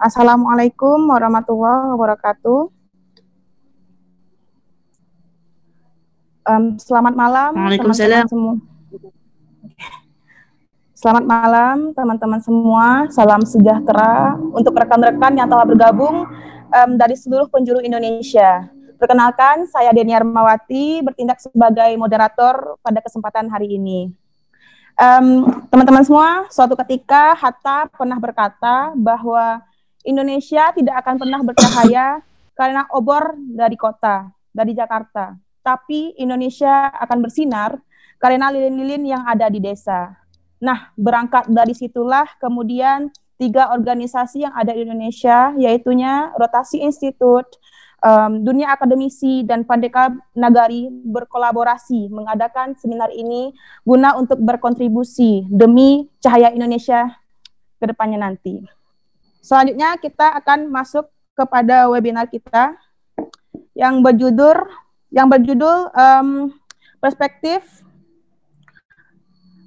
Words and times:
Assalamualaikum 0.00 1.12
warahmatullahi 1.12 1.92
wabarakatuh. 1.92 2.72
Um, 6.48 6.80
selamat 6.80 7.12
malam 7.12 7.52
teman-teman 7.52 8.24
semua. 8.24 8.54
Selamat 10.96 11.24
malam 11.28 11.76
teman-teman 11.92 12.40
semua. 12.40 12.86
Salam 13.12 13.44
sejahtera 13.44 14.40
untuk 14.56 14.72
rekan-rekan 14.72 15.36
yang 15.36 15.52
telah 15.52 15.68
bergabung 15.68 16.24
um, 16.72 16.90
dari 16.96 17.12
seluruh 17.12 17.52
penjuru 17.52 17.84
Indonesia. 17.84 18.72
Perkenalkan, 18.96 19.68
saya 19.68 19.92
Deni 19.92 20.16
Armawati, 20.16 21.04
bertindak 21.04 21.44
sebagai 21.44 21.92
moderator 22.00 22.80
pada 22.80 23.04
kesempatan 23.04 23.52
hari 23.52 23.76
ini. 23.76 24.08
Teman-teman 25.68 26.04
um, 26.04 26.08
semua, 26.08 26.28
suatu 26.48 26.72
ketika 26.88 27.36
Hatta 27.36 27.84
pernah 27.92 28.16
berkata 28.16 28.96
bahwa 28.96 29.60
Indonesia 30.04 30.72
tidak 30.72 31.04
akan 31.04 31.14
pernah 31.20 31.40
bercahaya 31.44 32.06
karena 32.56 32.84
obor 32.92 33.36
dari 33.36 33.76
kota, 33.76 34.28
dari 34.52 34.72
Jakarta. 34.72 35.36
Tapi 35.60 36.16
Indonesia 36.16 36.88
akan 36.88 37.18
bersinar 37.20 37.76
karena 38.20 38.52
lilin-lilin 38.52 39.16
yang 39.16 39.22
ada 39.24 39.48
di 39.48 39.60
desa. 39.60 40.12
Nah, 40.60 40.92
berangkat 40.96 41.48
dari 41.48 41.72
situlah 41.72 42.28
kemudian 42.36 43.08
tiga 43.40 43.72
organisasi 43.72 44.44
yang 44.44 44.52
ada 44.52 44.76
di 44.76 44.84
Indonesia, 44.84 45.56
yaitunya 45.56 46.36
Rotasi 46.36 46.84
Institute, 46.84 47.56
um, 48.04 48.44
dunia 48.44 48.76
akademisi 48.76 49.44
dan 49.48 49.64
Pandeka 49.64 50.12
Nagari 50.36 50.92
berkolaborasi 50.92 52.12
mengadakan 52.12 52.76
seminar 52.76 53.08
ini 53.12 53.56
guna 53.88 54.16
untuk 54.20 54.36
berkontribusi 54.40 55.48
demi 55.48 56.08
cahaya 56.20 56.52
Indonesia 56.52 57.08
ke 57.80 57.88
depannya 57.88 58.20
nanti. 58.20 58.79
Selanjutnya 59.40 59.96
kita 59.96 60.36
akan 60.40 60.68
masuk 60.68 61.08
kepada 61.32 61.88
webinar 61.88 62.28
kita 62.28 62.76
yang 63.72 64.04
berjudul 64.04 64.68
yang 65.10 65.26
berjudul 65.26 65.90
um, 65.96 66.52
perspektif 67.00 67.64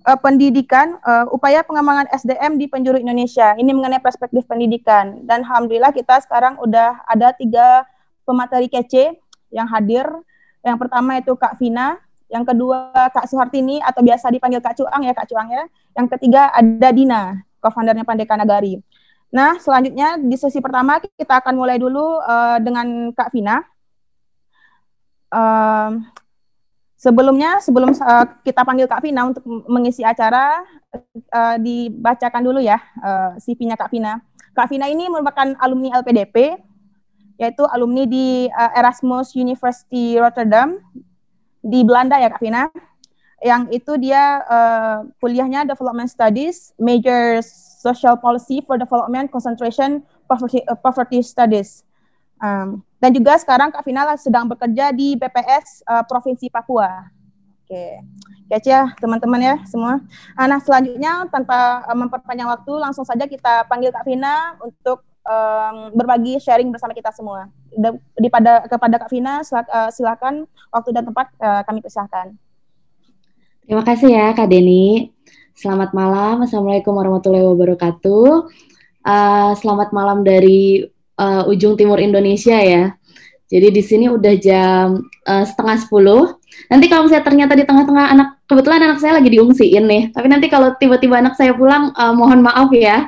uh, 0.07 0.19
pendidikan, 0.19 0.99
uh, 1.03 1.27
upaya 1.31 1.63
pengembangan 1.65 2.07
SDM 2.13 2.59
di 2.59 2.69
penjuru 2.69 2.99
Indonesia. 2.99 3.55
Ini 3.55 3.71
mengenai 3.71 3.99
perspektif 3.99 4.45
pendidikan. 4.47 5.23
Dan 5.25 5.43
alhamdulillah 5.43 5.91
kita 5.91 6.21
sekarang 6.23 6.59
udah 6.61 7.03
ada 7.07 7.33
tiga 7.35 7.83
pemateri 8.23 8.69
kece 8.71 9.17
yang 9.51 9.67
hadir. 9.67 10.07
Yang 10.63 10.77
pertama 10.79 11.19
itu 11.19 11.35
Kak 11.35 11.59
Vina, 11.59 11.99
yang 12.31 12.47
kedua 12.47 12.95
Kak 13.11 13.27
Suhartini 13.27 13.83
atau 13.83 13.99
biasa 13.99 14.31
dipanggil 14.31 14.63
Kak 14.63 14.79
Cuang 14.79 15.01
ya 15.03 15.11
Kak 15.11 15.27
Cuang 15.27 15.47
ya. 15.51 15.63
Yang 15.97 16.07
ketiga 16.17 16.47
ada 16.55 16.89
Dina, 16.95 17.43
co-foundernya 17.59 18.07
Pandeka 18.07 18.39
Nagari. 18.39 18.79
Nah, 19.33 19.57
selanjutnya 19.57 20.21
di 20.21 20.37
sesi 20.37 20.61
pertama 20.61 21.01
kita 21.01 21.41
akan 21.41 21.57
mulai 21.57 21.81
dulu 21.81 22.21
uh, 22.21 22.61
dengan 22.61 23.09
Kak 23.17 23.33
Vina. 23.33 23.65
Uh, 25.33 25.97
Sebelumnya, 27.03 27.59
sebelum 27.59 27.91
uh, 27.91 28.25
kita 28.47 28.63
panggil 28.63 28.87
Kak 28.87 29.03
Vina 29.03 29.27
untuk 29.27 29.43
mengisi 29.67 30.07
acara, 30.07 30.63
uh, 31.35 31.59
dibacakan 31.59 32.39
dulu 32.39 32.63
ya 32.63 32.79
uh, 33.03 33.35
CV-nya 33.43 33.75
Kak 33.75 33.91
Vina. 33.91 34.23
Kak 34.55 34.71
Vina 34.71 34.87
ini 34.87 35.11
merupakan 35.11 35.51
alumni 35.59 35.99
LPDP, 35.99 36.55
yaitu 37.35 37.67
alumni 37.75 38.07
di 38.07 38.47
uh, 38.47 38.71
Erasmus 38.71 39.35
University 39.35 40.15
Rotterdam 40.15 40.79
di 41.59 41.83
Belanda 41.83 42.23
ya 42.23 42.31
Kak 42.31 42.39
Vina. 42.39 42.71
Yang 43.43 43.83
itu 43.83 43.93
dia 43.99 44.39
uh, 44.47 44.97
kuliahnya 45.19 45.67
Development 45.67 46.07
Studies, 46.07 46.71
Major 46.79 47.43
Social 47.83 48.15
Policy 48.15 48.63
for 48.63 48.79
Development, 48.79 49.27
Concentration 49.27 49.99
Poverty, 50.23 50.63
uh, 50.63 50.79
Poverty 50.79 51.19
Studies. 51.19 51.83
Um, 52.39 52.79
dan 53.03 53.11
juga 53.11 53.35
sekarang 53.35 53.75
Kak 53.75 53.83
Vina 53.83 54.07
sedang 54.15 54.47
bekerja 54.47 54.95
di 54.95 55.19
BPS 55.19 55.83
uh, 55.83 56.07
Provinsi 56.07 56.47
Papua. 56.47 57.11
Oke, 57.63 57.99
kece 58.51 58.71
ya 58.71 58.91
teman-teman 58.99 59.39
ya 59.39 59.55
semua. 59.67 60.03
Ah, 60.35 60.47
nah 60.47 60.59
selanjutnya 60.59 61.27
tanpa 61.27 61.83
uh, 61.87 61.95
memperpanjang 61.95 62.47
waktu, 62.47 62.73
langsung 62.79 63.03
saja 63.03 63.27
kita 63.27 63.67
panggil 63.67 63.91
Kak 63.91 64.07
Vina 64.07 64.59
untuk 64.63 65.03
um, 65.23 65.95
berbagi 65.95 66.39
sharing 66.39 66.71
bersama 66.71 66.91
kita 66.91 67.11
semua. 67.15 67.47
Di 68.19 68.27
pada 68.27 68.67
kepada 68.67 68.95
Kak 68.99 69.11
Vina, 69.11 69.43
uh, 69.43 69.89
silakan 69.91 70.43
waktu 70.71 70.89
dan 70.91 71.03
tempat 71.07 71.27
uh, 71.39 71.63
kami 71.63 71.79
persilahkan. 71.79 72.35
Terima 73.63 73.83
kasih 73.87 74.11
ya 74.11 74.35
Kak 74.35 74.51
Deni. 74.51 75.12
Selamat 75.53 75.93
malam, 75.93 76.41
Assalamualaikum 76.41 76.97
warahmatullahi 76.97 77.45
wabarakatuh. 77.45 78.49
Uh, 79.05 79.53
selamat 79.61 79.93
malam 79.93 80.25
dari 80.25 80.89
uh, 81.21 81.45
ujung 81.45 81.77
timur 81.77 82.01
Indonesia 82.01 82.57
ya. 82.57 82.97
Jadi 83.53 83.69
di 83.69 83.85
sini 83.85 84.09
udah 84.09 84.33
jam 84.41 85.05
uh, 85.29 85.45
setengah 85.45 85.77
sepuluh. 85.77 86.41
Nanti 86.73 86.89
kalau 86.89 87.05
saya 87.05 87.21
ternyata 87.21 87.53
di 87.53 87.69
tengah-tengah 87.69 88.17
anak, 88.17 88.41
kebetulan 88.49 88.81
anak 88.81 88.97
saya 88.97 89.21
lagi 89.21 89.29
diungsiin 89.29 89.85
nih. 89.85 90.03
Tapi 90.09 90.25
nanti 90.25 90.49
kalau 90.49 90.73
tiba-tiba 90.73 91.21
anak 91.21 91.37
saya 91.37 91.53
pulang, 91.53 91.93
uh, 91.93 92.17
mohon 92.17 92.41
maaf 92.41 92.73
ya. 92.73 93.05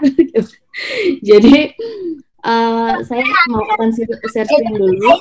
Jadi 1.33 1.73
uh, 2.45 2.93
saya 3.01 3.25
mau 3.49 3.65
akan 3.73 3.89
screen 3.89 4.69
dulu. 4.77 5.17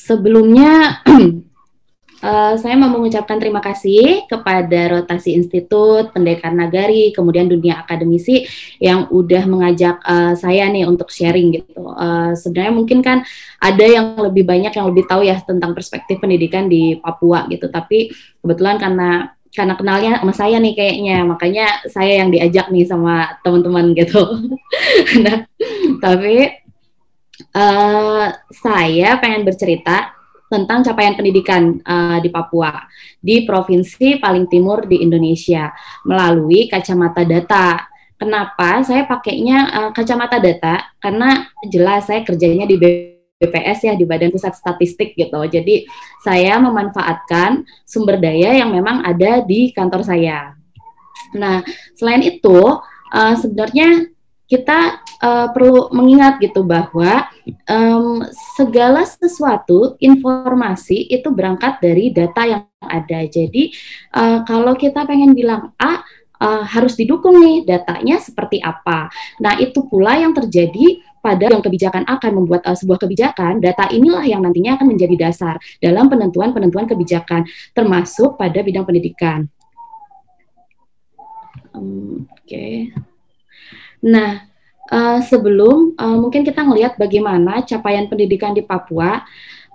Sebelumnya 0.00 1.04
Uh, 2.20 2.52
saya 2.60 2.76
mau 2.76 2.92
mengucapkan 2.92 3.40
terima 3.40 3.64
kasih 3.64 4.28
kepada 4.28 4.92
Rotasi 4.92 5.32
Institut, 5.32 6.12
Pendekar 6.12 6.52
Nagari, 6.52 7.16
kemudian 7.16 7.48
dunia 7.48 7.80
akademisi 7.80 8.44
yang 8.76 9.08
udah 9.08 9.48
mengajak 9.48 10.00
uh, 10.04 10.36
saya 10.36 10.68
nih 10.68 10.84
untuk 10.84 11.08
sharing 11.08 11.48
gitu. 11.60 11.80
Uh, 11.80 12.36
sebenarnya 12.36 12.72
mungkin 12.76 13.00
kan 13.00 13.24
ada 13.56 13.84
yang 13.84 14.20
lebih 14.20 14.44
banyak 14.44 14.72
yang 14.72 14.88
lebih 14.92 15.08
tahu 15.08 15.24
ya 15.24 15.40
tentang 15.40 15.72
perspektif 15.72 16.20
pendidikan 16.20 16.68
di 16.68 17.00
Papua 17.00 17.48
gitu, 17.48 17.72
tapi 17.72 18.12
kebetulan 18.44 18.76
karena 18.76 19.32
karena 19.50 19.74
kenalnya 19.74 20.12
sama 20.22 20.34
saya 20.36 20.56
nih 20.62 20.74
kayaknya, 20.78 21.16
makanya 21.26 21.66
saya 21.90 22.22
yang 22.22 22.30
diajak 22.30 22.70
nih 22.70 22.86
sama 22.86 23.40
teman-teman 23.42 23.96
gitu. 23.96 24.22
nah, 25.24 25.42
tapi 25.98 26.60
uh, 27.52 28.26
saya 28.50 29.16
pengen 29.20 29.44
bercerita 29.44 30.14
tentang 30.50 30.82
capaian 30.82 31.14
pendidikan 31.14 31.78
uh, 31.86 32.18
di 32.18 32.26
Papua 32.26 32.74
di 33.22 33.46
provinsi 33.46 34.18
paling 34.18 34.50
timur 34.50 34.82
di 34.84 34.98
Indonesia 35.00 35.70
melalui 36.02 36.66
kacamata 36.66 37.22
data. 37.22 37.86
Kenapa 38.18 38.84
saya 38.84 39.06
pakainya 39.06 39.58
uh, 39.70 39.90
kacamata 39.94 40.42
data? 40.42 40.90
Karena 40.98 41.46
jelas 41.70 42.10
saya 42.10 42.26
kerjanya 42.26 42.66
di 42.66 42.76
BPS 43.40 43.88
ya 43.88 43.94
di 43.96 44.04
Badan 44.04 44.28
Pusat 44.28 44.54
Statistik 44.58 45.16
gitu. 45.16 45.40
Jadi 45.48 45.88
saya 46.20 46.60
memanfaatkan 46.60 47.64
sumber 47.88 48.20
daya 48.20 48.52
yang 48.52 48.68
memang 48.74 49.00
ada 49.00 49.40
di 49.40 49.72
kantor 49.72 50.04
saya. 50.04 50.52
Nah, 51.32 51.62
selain 51.96 52.20
itu 52.26 52.58
uh, 53.14 53.34
sebenarnya 53.38 54.09
kita 54.50 54.98
uh, 55.22 55.46
perlu 55.54 55.94
mengingat 55.94 56.42
gitu 56.42 56.66
bahwa 56.66 57.30
um, 57.70 58.26
segala 58.58 59.06
sesuatu 59.06 59.94
informasi 60.02 61.06
itu 61.06 61.30
berangkat 61.30 61.78
dari 61.78 62.10
data 62.10 62.42
yang 62.42 62.62
ada. 62.82 63.20
Jadi 63.30 63.70
uh, 64.10 64.42
kalau 64.42 64.74
kita 64.74 65.06
pengen 65.06 65.38
bilang 65.38 65.70
A 65.78 66.02
uh, 66.42 66.66
harus 66.66 66.98
didukung 66.98 67.38
nih 67.38 67.62
datanya 67.62 68.18
seperti 68.18 68.58
apa. 68.58 69.06
Nah 69.38 69.54
itu 69.62 69.86
pula 69.86 70.18
yang 70.18 70.34
terjadi 70.34 70.98
pada 71.20 71.52
yang 71.52 71.62
kebijakan 71.62 72.08
akan 72.08 72.32
membuat 72.42 72.66
uh, 72.66 72.74
sebuah 72.74 73.06
kebijakan, 73.06 73.62
data 73.62 73.86
inilah 73.92 74.24
yang 74.26 74.42
nantinya 74.42 74.80
akan 74.80 74.88
menjadi 74.96 75.30
dasar 75.30 75.54
dalam 75.78 76.08
penentuan-penentuan 76.10 76.90
kebijakan, 76.90 77.46
termasuk 77.76 78.40
pada 78.40 78.64
bidang 78.64 78.88
pendidikan. 78.88 79.46
Um, 81.76 82.26
Oke. 82.40 82.50
Okay. 82.50 83.09
Nah, 84.04 84.44
uh, 84.90 85.18
sebelum 85.24 85.94
uh, 85.96 86.16
mungkin 86.18 86.42
kita 86.42 86.64
ngelihat 86.64 86.96
bagaimana 86.96 87.64
capaian 87.64 88.08
pendidikan 88.08 88.52
di 88.52 88.64
Papua, 88.64 89.24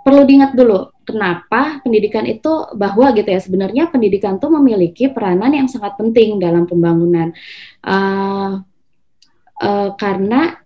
perlu 0.06 0.22
diingat 0.22 0.54
dulu 0.54 0.94
kenapa 1.01 1.81
pendidikan 1.81 2.30
itu 2.30 2.69
bahwa 2.77 3.10
gitu 3.18 3.25
ya 3.25 3.42
sebenarnya 3.42 3.89
pendidikan 3.89 4.38
itu 4.38 4.48
memiliki 4.54 5.10
peranan 5.10 5.50
yang 5.50 5.66
sangat 5.66 5.98
penting 5.98 6.38
dalam 6.38 6.69
pembangunan. 6.69 7.33
Uh, 7.81 8.62
uh, 9.62 9.89
karena 9.98 10.62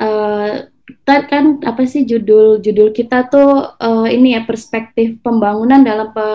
uh, 0.00 0.68
kan 1.04 1.64
apa 1.64 1.82
sih 1.88 2.04
judul 2.04 2.60
judul 2.60 2.92
kita 2.92 3.28
tuh 3.32 3.72
uh, 3.80 4.08
ini 4.08 4.36
ya 4.36 4.44
perspektif 4.44 5.16
pembangunan 5.24 5.80
dalam 5.80 6.12
pe, 6.12 6.26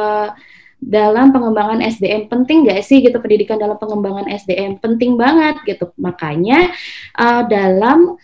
dalam 0.79 1.35
pengembangan 1.35 1.83
SDM 1.83 2.31
penting 2.31 2.65
nggak 2.65 2.81
sih 2.81 3.03
gitu? 3.03 3.19
Pendidikan 3.19 3.59
dalam 3.59 3.75
pengembangan 3.75 4.31
SDM 4.31 4.79
penting 4.79 5.19
banget 5.19 5.59
gitu. 5.67 5.91
Makanya 5.99 6.71
uh, 7.19 7.43
dalam 7.45 8.15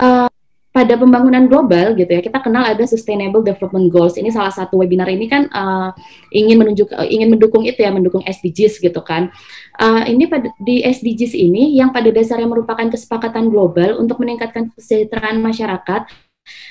uh, 0.00 0.28
pada 0.68 0.94
pembangunan 0.94 1.50
global 1.50 1.96
gitu 1.98 2.06
ya 2.06 2.22
kita 2.22 2.38
kenal 2.38 2.62
ada 2.62 2.84
Sustainable 2.86 3.42
Development 3.42 3.90
Goals. 3.90 4.14
Ini 4.14 4.30
salah 4.30 4.54
satu 4.54 4.78
webinar 4.78 5.10
ini 5.10 5.26
kan 5.26 5.50
uh, 5.50 5.90
ingin 6.30 6.54
menunjuk 6.54 6.94
uh, 6.94 7.02
ingin 7.08 7.34
mendukung 7.34 7.66
itu 7.66 7.82
ya 7.82 7.90
mendukung 7.90 8.22
SDGs 8.22 8.78
gitu 8.78 9.00
kan. 9.02 9.34
Uh, 9.74 10.06
ini 10.06 10.30
pada 10.30 10.54
di 10.62 10.86
SDGs 10.86 11.34
ini 11.34 11.74
yang 11.74 11.90
pada 11.90 12.14
dasarnya 12.14 12.46
merupakan 12.46 12.86
kesepakatan 12.86 13.50
global 13.50 13.98
untuk 13.98 14.22
meningkatkan 14.22 14.70
kesejahteraan 14.78 15.42
masyarakat 15.42 16.06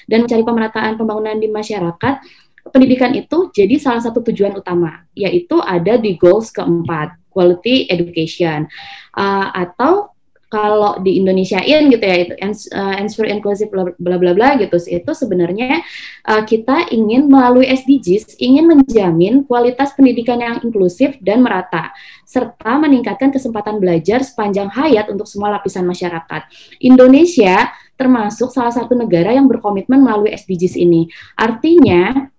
dan 0.08 0.18
mencari 0.24 0.44
pemerataan 0.46 0.94
pembangunan 0.96 1.38
di 1.38 1.52
masyarakat 1.52 2.47
pendidikan 2.70 3.14
itu 3.16 3.50
jadi 3.54 3.76
salah 3.82 4.02
satu 4.04 4.24
tujuan 4.32 4.56
utama 4.56 5.06
yaitu 5.18 5.60
ada 5.64 5.96
di 5.96 6.16
goals 6.16 6.54
keempat 6.54 7.16
quality 7.32 7.86
education 7.90 8.66
uh, 9.14 9.54
atau 9.54 10.18
kalau 10.48 10.96
di 11.04 11.20
Indonesiain 11.20 11.92
gitu 11.92 12.00
ya 12.00 12.18
itu 12.24 12.34
uh, 12.40 12.96
answer 12.96 13.28
inclusive 13.28 13.68
bla 13.68 13.92
bla 14.00 14.32
bla 14.32 14.56
gitu 14.56 14.80
itu 14.80 15.12
sebenarnya 15.12 15.84
uh, 16.24 16.44
kita 16.48 16.88
ingin 16.96 17.28
melalui 17.28 17.68
SDGs 17.68 18.40
ingin 18.40 18.64
menjamin 18.64 19.44
kualitas 19.44 19.92
pendidikan 19.92 20.40
yang 20.40 20.64
inklusif 20.64 21.20
dan 21.20 21.44
merata 21.44 21.92
serta 22.24 22.80
meningkatkan 22.80 23.32
kesempatan 23.32 23.84
belajar 23.84 24.24
sepanjang 24.24 24.72
hayat 24.72 25.12
untuk 25.12 25.28
semua 25.28 25.60
lapisan 25.60 25.84
masyarakat. 25.84 26.48
Indonesia 26.80 27.72
termasuk 28.00 28.54
salah 28.54 28.72
satu 28.72 28.96
negara 28.96 29.36
yang 29.36 29.52
berkomitmen 29.52 30.00
melalui 30.00 30.32
SDGs 30.32 30.80
ini. 30.80 31.12
Artinya 31.36 32.30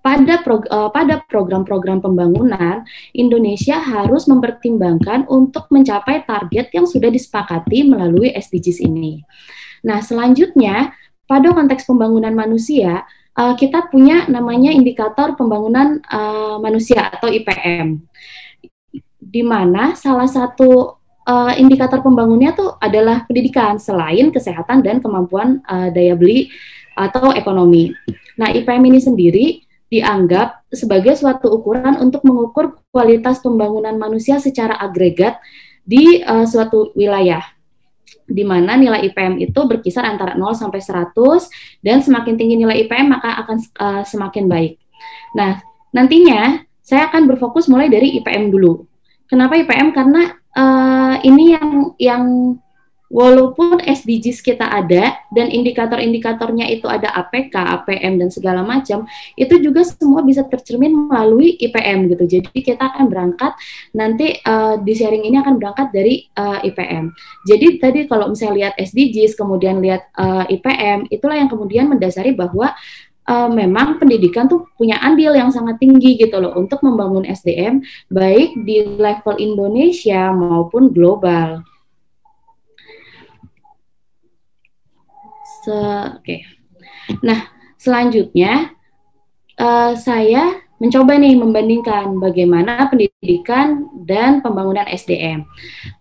pada 0.00 0.40
prog 0.40 0.64
uh, 0.68 0.88
pada 0.88 1.20
program-program 1.26 2.00
pembangunan 2.00 2.84
Indonesia 3.12 3.80
harus 3.80 4.24
mempertimbangkan 4.28 5.28
untuk 5.28 5.68
mencapai 5.68 6.24
target 6.24 6.72
yang 6.72 6.88
sudah 6.88 7.08
disepakati 7.12 7.84
melalui 7.88 8.32
SDGs 8.32 8.84
ini. 8.84 9.24
Nah, 9.84 10.00
selanjutnya 10.00 10.96
pada 11.28 11.52
konteks 11.52 11.84
pembangunan 11.88 12.32
manusia 12.32 13.04
uh, 13.36 13.54
kita 13.54 13.90
punya 13.90 14.24
namanya 14.30 14.72
indikator 14.72 15.36
pembangunan 15.36 16.00
uh, 16.08 16.56
manusia 16.62 17.10
atau 17.12 17.28
IPM. 17.28 18.00
Di 19.24 19.42
mana 19.42 19.96
salah 19.98 20.28
satu 20.28 21.00
uh, 21.26 21.52
indikator 21.58 22.00
pembangunnya 22.00 22.54
tuh 22.54 22.76
adalah 22.78 23.26
pendidikan 23.26 23.76
selain 23.80 24.30
kesehatan 24.30 24.84
dan 24.84 25.00
kemampuan 25.02 25.60
uh, 25.66 25.90
daya 25.90 26.14
beli 26.14 26.48
atau 26.94 27.34
ekonomi. 27.34 27.90
Nah, 28.38 28.54
IPM 28.54 28.82
ini 28.86 29.00
sendiri 29.02 29.46
dianggap 29.94 30.66
sebagai 30.74 31.14
suatu 31.14 31.54
ukuran 31.54 31.94
untuk 32.02 32.26
mengukur 32.26 32.82
kualitas 32.90 33.38
pembangunan 33.38 33.94
manusia 33.94 34.42
secara 34.42 34.74
agregat 34.74 35.38
di 35.86 36.18
uh, 36.26 36.42
suatu 36.42 36.90
wilayah 36.98 37.42
di 38.24 38.42
mana 38.42 38.74
nilai 38.74 39.04
IPM 39.12 39.36
itu 39.36 39.60
berkisar 39.68 40.08
antara 40.08 40.32
0 40.34 40.56
sampai 40.56 40.80
100 40.80 41.12
dan 41.84 42.00
semakin 42.00 42.34
tinggi 42.40 42.56
nilai 42.56 42.88
IPM 42.88 43.12
maka 43.12 43.36
akan 43.44 43.56
uh, 43.78 44.02
semakin 44.02 44.48
baik. 44.48 44.80
Nah, 45.36 45.60
nantinya 45.92 46.64
saya 46.80 47.12
akan 47.12 47.28
berfokus 47.28 47.68
mulai 47.68 47.92
dari 47.92 48.16
IPM 48.20 48.48
dulu. 48.48 48.88
Kenapa 49.28 49.60
IPM? 49.60 49.92
Karena 49.92 50.32
uh, 50.56 51.16
ini 51.20 51.52
yang 51.52 51.68
yang 52.00 52.24
walaupun 53.14 53.78
SDGs 53.78 54.42
kita 54.42 54.66
ada 54.66 55.22
dan 55.30 55.46
indikator-indikatornya 55.46 56.66
itu 56.66 56.90
ada 56.90 57.14
APK, 57.14 57.54
APM 57.54 58.18
dan 58.18 58.28
segala 58.34 58.66
macam, 58.66 59.06
itu 59.38 59.54
juga 59.62 59.86
semua 59.86 60.26
bisa 60.26 60.42
tercermin 60.42 60.90
melalui 61.06 61.54
IPM 61.62 62.10
gitu. 62.10 62.26
Jadi 62.26 62.58
kita 62.58 62.90
akan 62.90 63.06
berangkat 63.06 63.54
nanti 63.94 64.42
uh, 64.42 64.82
di 64.82 64.92
sharing 64.98 65.30
ini 65.30 65.38
akan 65.38 65.62
berangkat 65.62 65.94
dari 65.94 66.26
uh, 66.34 66.58
eh, 66.58 66.74
IPM. 66.74 67.14
Jadi 67.46 67.66
tadi 67.78 68.00
kalau 68.10 68.34
misalnya 68.34 68.54
lihat 68.66 68.74
SDGs 68.82 69.38
kemudian 69.38 69.78
lihat 69.78 70.10
uh, 70.18 70.42
eh, 70.50 70.58
IPM, 70.58 71.06
itulah 71.14 71.38
yang 71.38 71.46
kemudian 71.46 71.86
mendasari 71.86 72.34
bahwa 72.34 72.74
uh, 73.30 73.46
memang 73.46 74.02
pendidikan 74.02 74.50
tuh 74.50 74.66
punya 74.74 74.98
andil 74.98 75.38
yang 75.38 75.54
sangat 75.54 75.78
tinggi 75.78 76.18
gitu 76.18 76.42
loh 76.42 76.58
untuk 76.58 76.82
membangun 76.82 77.22
SDM 77.22 77.78
baik 78.10 78.58
di 78.66 78.82
level 78.98 79.38
Indonesia 79.38 80.34
maupun 80.34 80.90
global. 80.90 81.62
Oke. 85.70 86.18
Okay. 86.20 86.40
Nah, 87.20 87.48
selanjutnya 87.76 88.72
uh, 89.60 89.92
saya 89.96 90.64
mencoba 90.82 91.16
nih 91.16 91.38
membandingkan 91.38 92.18
bagaimana 92.18 92.90
pendidikan 92.90 93.88
dan 94.04 94.42
pembangunan 94.42 94.84
SDM. 94.90 95.46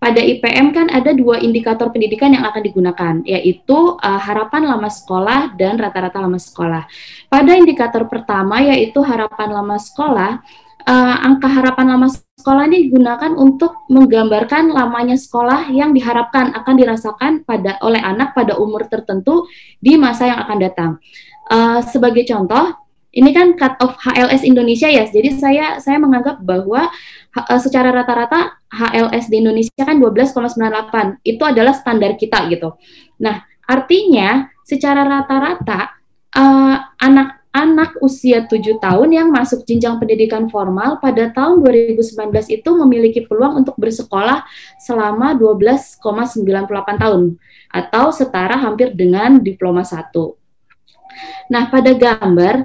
Pada 0.02 0.20
IPM 0.20 0.74
kan 0.74 0.90
ada 0.90 1.14
dua 1.14 1.40
indikator 1.40 1.94
pendidikan 1.94 2.34
yang 2.34 2.44
akan 2.50 2.62
digunakan, 2.66 3.14
yaitu 3.24 3.96
uh, 3.96 4.20
harapan 4.20 4.68
lama 4.68 4.90
sekolah 4.90 5.56
dan 5.56 5.78
rata-rata 5.78 6.20
lama 6.20 6.42
sekolah. 6.42 6.84
Pada 7.30 7.52
indikator 7.54 8.10
pertama 8.10 8.60
yaitu 8.60 9.00
harapan 9.06 9.54
lama 9.54 9.78
sekolah, 9.78 10.42
uh, 10.90 11.16
angka 11.22 11.48
harapan 11.48 11.88
lama 11.94 12.08
sekolah 12.44 12.68
ini 12.68 12.92
digunakan 12.92 13.32
untuk 13.40 13.88
menggambarkan 13.88 14.76
lamanya 14.76 15.16
sekolah 15.16 15.72
yang 15.72 15.96
diharapkan 15.96 16.52
akan 16.52 16.76
dirasakan 16.76 17.32
pada 17.48 17.80
oleh 17.80 18.04
anak 18.04 18.36
pada 18.36 18.60
umur 18.60 18.84
tertentu 18.92 19.48
di 19.80 19.96
masa 19.96 20.28
yang 20.28 20.44
akan 20.44 20.58
datang. 20.60 20.92
Uh, 21.48 21.80
sebagai 21.88 22.28
contoh, 22.28 22.76
ini 23.16 23.32
kan 23.32 23.56
cut 23.56 23.80
off 23.80 23.96
HLS 23.96 24.44
Indonesia 24.44 24.92
ya. 24.92 25.08
Jadi 25.08 25.40
saya 25.40 25.80
saya 25.80 26.04
menganggap 26.04 26.44
bahwa 26.44 26.92
uh, 27.32 27.60
secara 27.64 27.96
rata-rata 27.96 28.60
HLS 28.68 29.32
di 29.32 29.40
Indonesia 29.40 29.80
kan 29.80 29.96
12,98. 30.04 31.24
Itu 31.24 31.48
adalah 31.48 31.72
standar 31.72 32.20
kita 32.20 32.52
gitu. 32.52 32.76
Nah, 33.24 33.40
artinya 33.64 34.52
secara 34.68 35.08
rata-rata 35.08 35.96
uh, 36.36 36.76
anak 37.00 37.43
anak 37.54 38.02
usia 38.02 38.50
7 38.50 38.82
tahun 38.82 39.10
yang 39.14 39.28
masuk 39.30 39.62
jenjang 39.64 40.02
pendidikan 40.02 40.50
formal 40.50 40.98
pada 40.98 41.30
tahun 41.30 41.62
2019 41.62 42.34
itu 42.50 42.70
memiliki 42.74 43.22
peluang 43.30 43.62
untuk 43.62 43.78
bersekolah 43.78 44.42
selama 44.82 45.38
12,98 45.38 46.02
tahun 46.98 47.38
atau 47.70 48.06
setara 48.10 48.58
hampir 48.58 48.98
dengan 48.98 49.38
diploma 49.38 49.86
1. 49.86 50.10
Nah, 51.54 51.70
pada 51.70 51.94
gambar 51.94 52.56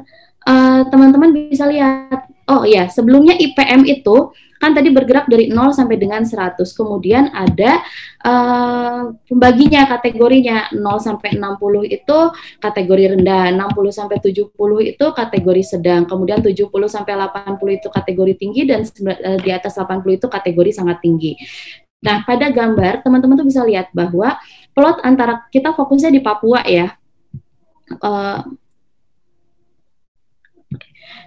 eh, 0.49 0.83
teman-teman 0.89 1.31
uh, 1.31 1.37
bisa 1.37 1.69
lihat 1.69 2.25
oh 2.49 2.65
ya, 2.65 2.89
sebelumnya 2.89 3.37
IPM 3.37 3.85
itu 3.85 4.33
kan 4.59 4.75
tadi 4.75 4.91
bergerak 4.91 5.31
dari 5.31 5.51
0 5.51 5.71
sampai 5.71 5.97
dengan 5.97 6.27
100. 6.27 6.59
Kemudian 6.75 7.31
ada 7.31 7.83
uh, 8.27 9.15
pembaginya 9.25 9.87
kategorinya 9.87 10.75
0 10.75 10.83
sampai 10.99 11.39
60 11.39 11.87
itu 11.89 12.19
kategori 12.59 13.05
rendah, 13.17 13.55
60 13.55 13.91
sampai 13.95 14.19
70 14.19 14.51
itu 14.85 15.07
kategori 15.15 15.63
sedang, 15.63 16.05
kemudian 16.05 16.43
70 16.43 16.69
sampai 16.87 17.15
80 17.15 17.79
itu 17.79 17.89
kategori 17.89 18.35
tinggi 18.37 18.63
dan 18.67 18.83
uh, 18.85 19.39
di 19.39 19.51
atas 19.55 19.79
80 19.79 20.05
itu 20.19 20.27
kategori 20.27 20.71
sangat 20.75 20.99
tinggi. 21.01 21.39
Nah, 21.99 22.23
pada 22.23 22.47
gambar 22.51 23.03
teman-teman 23.03 23.35
tuh 23.35 23.49
bisa 23.49 23.67
lihat 23.67 23.91
bahwa 23.91 24.39
plot 24.71 25.03
antara 25.03 25.43
kita 25.51 25.75
fokusnya 25.75 26.15
di 26.15 26.21
Papua 26.23 26.63
ya. 26.63 26.95
Uh, 27.99 28.43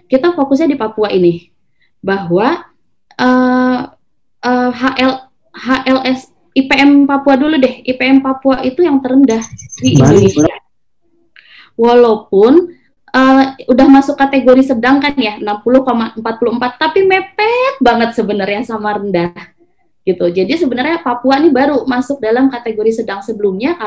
kita 0.08 0.32
fokusnya 0.36 0.72
di 0.72 0.78
Papua 0.80 1.12
ini 1.12 1.52
bahwa 2.00 2.71
uh, 3.22 3.80
uh, 4.42 4.72
HL 4.74 5.30
HLS 5.54 6.34
IPM 6.52 7.08
Papua 7.08 7.40
dulu 7.40 7.56
deh. 7.56 7.86
IPM 7.88 8.20
Papua 8.20 8.60
itu 8.66 8.84
yang 8.84 9.00
terendah 9.00 9.46
di 9.80 9.96
Indonesia. 9.96 10.58
Walaupun 11.80 12.76
uh, 13.16 13.44
udah 13.72 13.88
masuk 13.88 14.20
kategori 14.20 14.76
sedang 14.76 15.00
kan 15.00 15.16
ya 15.16 15.40
60,44 15.40 16.20
tapi 16.76 17.00
mepet 17.08 17.76
banget 17.80 18.12
sebenarnya 18.18 18.62
sama 18.68 19.00
rendah 19.00 19.32
gitu. 20.02 20.26
Jadi 20.34 20.58
sebenarnya 20.58 21.00
Papua 21.06 21.38
ini 21.38 21.54
baru 21.54 21.86
masuk 21.86 22.18
dalam 22.18 22.50
kategori 22.50 23.06
sedang 23.06 23.22
sebelumnya 23.22 23.78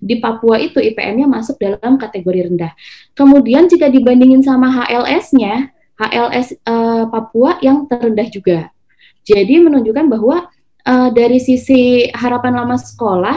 di 0.00 0.16
Papua 0.16 0.56
itu 0.56 0.80
IPM-nya 0.80 1.28
masuk 1.28 1.60
dalam 1.60 2.00
kategori 2.00 2.48
rendah. 2.48 2.72
Kemudian 3.12 3.68
jika 3.68 3.92
dibandingin 3.92 4.40
sama 4.40 4.72
HLS-nya, 4.72 5.70
HLS 6.00 6.56
uh, 6.64 7.04
Papua 7.12 7.60
yang 7.60 7.84
terendah 7.84 8.28
juga. 8.32 8.72
Jadi 9.28 9.60
menunjukkan 9.60 10.08
bahwa 10.08 10.48
uh, 10.88 11.08
dari 11.12 11.36
sisi 11.36 12.08
harapan 12.16 12.64
lama 12.64 12.80
sekolah 12.80 13.36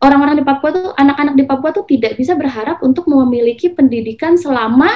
orang-orang 0.00 0.40
di 0.40 0.44
Papua 0.44 0.70
tuh 0.72 0.88
anak-anak 0.96 1.34
di 1.36 1.44
Papua 1.44 1.70
tuh 1.72 1.84
tidak 1.84 2.16
bisa 2.16 2.32
berharap 2.32 2.80
untuk 2.80 3.04
memiliki 3.08 3.72
pendidikan 3.72 4.40
selama 4.40 4.88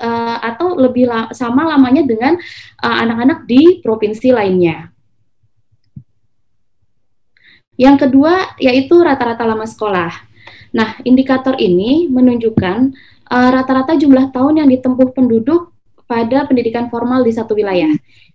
uh, 0.00 0.38
atau 0.40 0.76
lebih 0.76 1.08
la 1.08 1.28
sama 1.32 1.64
lamanya 1.64 2.04
dengan 2.04 2.36
eh, 2.80 2.96
anak-anak 3.04 3.44
uh, 3.44 3.46
di 3.48 3.80
provinsi 3.80 4.28
lainnya. 4.32 4.92
Yang 7.80 7.96
kedua 8.08 8.56
yaitu 8.60 9.00
rata-rata 9.00 9.48
lama 9.48 9.64
sekolah. 9.64 10.12
Nah, 10.76 11.00
indikator 11.08 11.56
ini 11.56 12.12
menunjukkan 12.12 12.92
rata-rata 13.30 13.96
uh, 13.96 13.98
jumlah 13.98 14.28
tahun 14.36 14.60
yang 14.60 14.68
ditempuh 14.68 15.16
penduduk 15.16 15.72
pada 16.04 16.44
pendidikan 16.44 16.92
formal 16.92 17.24
di 17.24 17.32
satu 17.32 17.56
wilayah. 17.56 17.88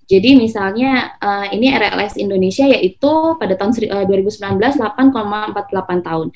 Jadi 0.05 0.37
misalnya 0.37 1.17
uh, 1.17 1.49
ini 1.49 1.73
RLS 1.73 2.21
Indonesia 2.21 2.65
yaitu 2.69 3.35
pada 3.41 3.57
tahun 3.57 3.73
uh, 3.89 4.05
2019 4.05 4.61
8,48 4.61 6.05
tahun. 6.05 6.27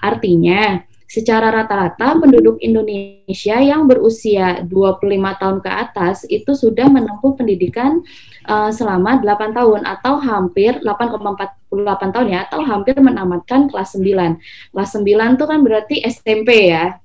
Artinya 0.00 0.82
secara 1.08 1.48
rata-rata 1.48 2.20
penduduk 2.20 2.60
Indonesia 2.60 3.56
yang 3.56 3.88
berusia 3.88 4.60
25 4.60 5.40
tahun 5.40 5.56
ke 5.64 5.70
atas 5.72 6.28
itu 6.28 6.52
sudah 6.52 6.84
menempuh 6.92 7.32
pendidikan 7.32 8.04
uh, 8.44 8.68
selama 8.68 9.16
8 9.20 9.56
tahun 9.56 9.80
atau 9.88 10.20
hampir 10.20 10.76
8,48 10.84 12.12
tahun 12.12 12.26
ya 12.28 12.40
atau 12.44 12.60
hampir 12.60 13.00
menamatkan 13.00 13.72
kelas 13.72 13.96
9. 13.96 14.72
Kelas 14.76 14.90
9 14.96 15.36
itu 15.36 15.44
kan 15.48 15.58
berarti 15.64 15.96
SMP 16.04 16.76
ya. 16.76 17.00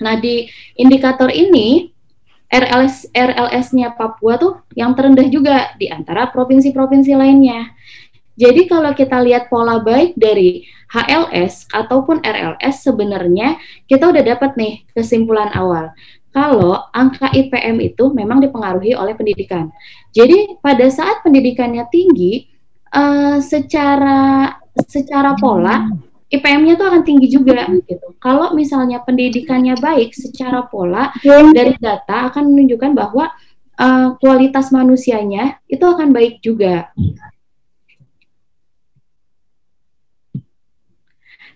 Nah, 0.00 0.16
di 0.20 0.48
indikator 0.76 1.32
ini 1.32 1.95
RLS 2.46 3.10
RLS-nya 3.10 3.94
Papua 3.98 4.38
tuh 4.38 4.62
yang 4.78 4.94
terendah 4.94 5.26
juga 5.26 5.74
di 5.74 5.90
antara 5.90 6.30
provinsi-provinsi 6.30 7.12
lainnya. 7.18 7.74
Jadi 8.36 8.68
kalau 8.68 8.92
kita 8.92 9.16
lihat 9.24 9.48
pola 9.48 9.80
baik 9.80 10.12
dari 10.14 10.68
HLS 10.92 11.72
ataupun 11.72 12.20
RLS 12.20 12.84
sebenarnya 12.84 13.56
kita 13.88 14.12
udah 14.12 14.22
dapat 14.22 14.54
nih 14.54 14.84
kesimpulan 14.92 15.50
awal. 15.56 15.90
Kalau 16.36 16.84
angka 16.92 17.32
IPM 17.32 17.80
itu 17.80 18.12
memang 18.12 18.44
dipengaruhi 18.44 18.92
oleh 18.92 19.16
pendidikan. 19.16 19.72
Jadi 20.12 20.60
pada 20.60 20.84
saat 20.92 21.24
pendidikannya 21.24 21.88
tinggi, 21.88 22.44
uh, 22.92 23.40
secara 23.40 24.52
secara 24.84 25.32
pola 25.40 25.88
IPM-nya 26.26 26.74
tuh 26.74 26.90
akan 26.90 27.02
tinggi 27.06 27.30
juga 27.30 27.70
gitu. 27.86 28.18
Kalau 28.18 28.50
misalnya 28.50 28.98
pendidikannya 28.98 29.78
baik 29.78 30.10
secara 30.10 30.66
pola 30.66 31.14
dari 31.54 31.78
data 31.78 32.26
akan 32.30 32.50
menunjukkan 32.50 32.92
bahwa 32.98 33.30
uh, 33.78 34.18
kualitas 34.18 34.74
manusianya 34.74 35.62
itu 35.70 35.86
akan 35.86 36.10
baik 36.10 36.42
juga. 36.42 36.90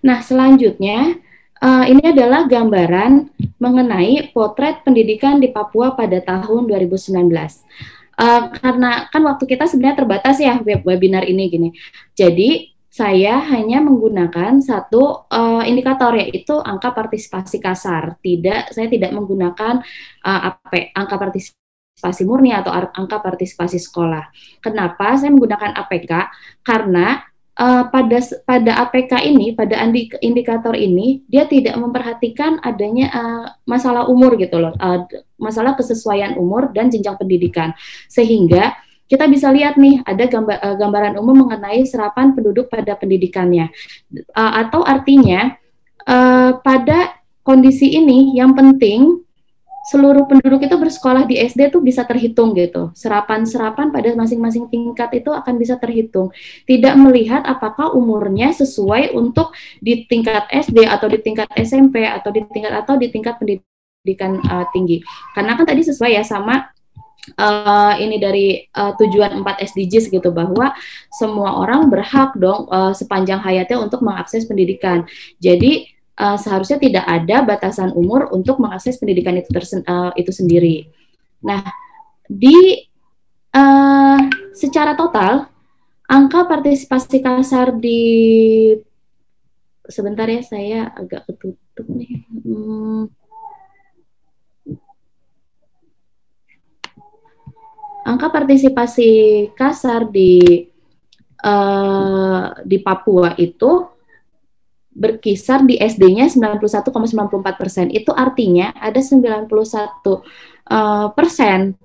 Nah, 0.01 0.25
selanjutnya 0.25 1.21
uh, 1.61 1.85
ini 1.85 2.01
adalah 2.01 2.49
gambaran 2.49 3.29
mengenai 3.61 4.33
potret 4.33 4.81
pendidikan 4.81 5.37
di 5.43 5.53
Papua 5.53 5.93
pada 5.93 6.23
tahun 6.25 6.65
2019. 6.65 7.21
Uh, 7.21 7.37
eh, 8.21 8.43
karena 8.61 9.09
kan 9.09 9.23
waktu 9.25 9.45
kita 9.49 9.65
sebenarnya 9.69 10.05
terbatas 10.05 10.37
ya 10.41 10.57
web 10.61 10.85
webinar 10.85 11.25
ini 11.29 11.45
gini. 11.53 11.69
Jadi 12.17 12.80
saya 12.91 13.39
hanya 13.55 13.79
menggunakan 13.79 14.59
satu 14.59 15.31
uh, 15.31 15.63
indikator 15.63 16.11
yaitu 16.19 16.59
angka 16.59 16.91
partisipasi 16.91 17.63
kasar. 17.63 18.19
Tidak, 18.19 18.75
saya 18.75 18.91
tidak 18.91 19.15
menggunakan 19.15 19.79
uh, 20.27 20.41
apa 20.51 20.91
angka 20.99 21.15
partisipasi 21.15 22.27
murni 22.27 22.51
atau 22.51 22.75
angka 22.75 23.23
partisipasi 23.23 23.79
sekolah. 23.79 24.35
Kenapa 24.59 25.15
saya 25.15 25.31
menggunakan 25.31 25.79
APK? 25.87 26.13
Karena 26.67 27.23
uh, 27.55 27.87
pada 27.95 28.19
pada 28.43 28.73
APK 28.83 29.23
ini, 29.23 29.55
pada 29.55 29.87
indikator 30.19 30.75
ini, 30.75 31.23
dia 31.31 31.47
tidak 31.47 31.79
memperhatikan 31.79 32.59
adanya 32.59 33.07
uh, 33.15 33.47
masalah 33.71 34.11
umur 34.11 34.35
gitu 34.35 34.59
loh, 34.59 34.75
uh, 34.83 35.07
masalah 35.39 35.79
kesesuaian 35.79 36.35
umur 36.35 36.75
dan 36.75 36.91
jenjang 36.91 37.15
pendidikan, 37.15 37.71
sehingga 38.11 38.75
kita 39.11 39.27
bisa 39.27 39.51
lihat 39.51 39.75
nih 39.75 40.07
ada 40.07 40.25
gambar, 40.31 40.57
uh, 40.63 40.77
gambaran 40.79 41.15
umum 41.19 41.45
mengenai 41.47 41.83
serapan 41.83 42.31
penduduk 42.31 42.71
pada 42.71 42.95
pendidikannya, 42.95 43.75
uh, 44.39 44.53
atau 44.63 44.87
artinya 44.87 45.59
uh, 46.07 46.55
pada 46.63 47.19
kondisi 47.43 47.99
ini 47.99 48.39
yang 48.39 48.55
penting 48.55 49.27
seluruh 49.91 50.29
penduduk 50.31 50.63
itu 50.63 50.77
bersekolah 50.79 51.27
di 51.27 51.41
SD 51.43 51.75
tuh 51.75 51.83
bisa 51.83 52.07
terhitung 52.07 52.55
gitu. 52.55 52.95
Serapan-serapan 52.95 53.91
pada 53.91 54.15
masing-masing 54.15 54.71
tingkat 54.71 55.11
itu 55.19 55.35
akan 55.35 55.59
bisa 55.59 55.75
terhitung. 55.83 56.31
Tidak 56.63 56.95
melihat 56.95 57.43
apakah 57.43 57.91
umurnya 57.97 58.55
sesuai 58.55 59.17
untuk 59.19 59.51
di 59.83 60.07
tingkat 60.07 60.47
SD 60.53 60.87
atau 60.87 61.11
di 61.11 61.19
tingkat 61.19 61.51
SMP 61.59 62.07
atau 62.07 62.31
di 62.31 62.47
tingkat 62.47 62.73
atau 62.77 62.95
di 62.95 63.11
tingkat 63.11 63.35
pendidikan 63.43 64.39
uh, 64.47 64.71
tinggi. 64.71 65.03
Karena 65.35 65.59
kan 65.59 65.67
tadi 65.67 65.83
sesuai 65.83 66.15
ya 66.15 66.23
sama 66.23 66.71
uh, 67.37 67.95
ini 68.01 68.17
dari 68.17 68.47
uh, 68.75 68.93
tujuan 68.97 69.43
4 69.43 69.67
SDGs 69.71 70.11
gitu 70.11 70.31
bahwa 70.33 70.73
semua 71.13 71.61
orang 71.61 71.89
berhak 71.93 72.35
dong 72.37 72.67
uh, 72.71 72.93
sepanjang 72.97 73.41
hayatnya 73.43 73.79
untuk 73.81 74.01
mengakses 74.01 74.49
pendidikan. 74.49 75.05
Jadi 75.39 75.91
uh, 76.21 76.37
seharusnya 76.41 76.81
tidak 76.81 77.05
ada 77.05 77.43
batasan 77.45 77.93
umur 77.93 78.29
untuk 78.33 78.61
mengakses 78.61 78.97
pendidikan 79.01 79.37
itu 79.37 79.51
tersen, 79.53 79.85
uh, 79.85 80.13
itu 80.17 80.33
sendiri. 80.33 80.89
Nah, 81.45 81.65
di 82.29 82.87
uh, 83.57 84.21
secara 84.53 84.95
total 84.95 85.49
angka 86.11 86.47
partisipasi 86.47 87.23
kasar 87.23 87.75
di 87.79 88.01
sebentar 89.91 90.27
ya 90.31 90.43
saya 90.43 90.81
agak 90.95 91.27
ketutup 91.27 91.87
nih. 91.91 92.27
Hmm. 92.47 93.11
Angka 98.11 98.27
partisipasi 98.35 99.11
kasar 99.55 100.11
di 100.11 100.67
uh, 101.47 102.51
di 102.67 102.83
Papua 102.83 103.39
itu 103.39 103.87
berkisar 104.91 105.63
di 105.63 105.79
SD-nya 105.79 106.27
91,94 106.27 106.91
persen. 107.55 107.87
Itu 107.95 108.11
artinya 108.11 108.75
ada 108.75 108.99
91 108.99 109.47
uh, 109.47 110.19
eh, 110.67 111.07
persen 111.15 111.79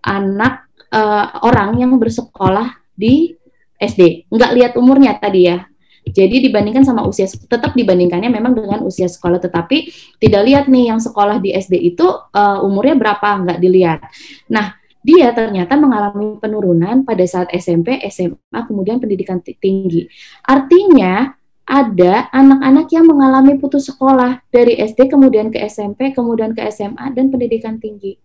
anak 0.00 0.64
uh, 0.88 1.44
orang 1.44 1.76
yang 1.76 1.92
bersekolah 2.00 2.80
di 2.96 3.36
SD. 3.76 4.32
Nggak 4.32 4.52
lihat 4.56 4.72
umurnya 4.80 5.20
tadi 5.20 5.52
ya. 5.52 5.68
Jadi 6.06 6.48
dibandingkan 6.48 6.86
sama 6.86 7.02
usia, 7.02 7.26
tetap 7.26 7.74
dibandingkannya 7.74 8.30
memang 8.30 8.54
dengan 8.54 8.80
usia 8.86 9.10
sekolah, 9.10 9.42
tetapi 9.42 9.90
tidak 10.22 10.42
lihat 10.46 10.64
nih 10.70 10.94
yang 10.94 11.02
sekolah 11.02 11.42
di 11.42 11.50
SD 11.50 11.82
itu 11.82 12.06
uh, 12.06 12.62
umurnya 12.62 12.94
berapa, 12.94 13.42
nggak 13.42 13.58
dilihat. 13.58 14.00
Nah, 14.46 14.78
dia 15.06 15.30
ternyata 15.30 15.78
mengalami 15.78 16.34
penurunan 16.42 17.06
pada 17.06 17.22
saat 17.22 17.46
SMP, 17.54 18.02
SMA, 18.10 18.58
kemudian 18.66 18.98
pendidikan 18.98 19.38
tinggi. 19.38 20.10
Artinya 20.42 21.30
ada 21.62 22.26
anak-anak 22.34 22.86
yang 22.90 23.06
mengalami 23.06 23.54
putus 23.58 23.86
sekolah 23.86 24.42
dari 24.50 24.74
SD 24.82 25.06
kemudian 25.06 25.54
ke 25.54 25.62
SMP, 25.70 26.10
kemudian 26.10 26.58
ke 26.58 26.66
SMA 26.74 27.14
dan 27.14 27.30
pendidikan 27.30 27.78
tinggi. 27.78 28.18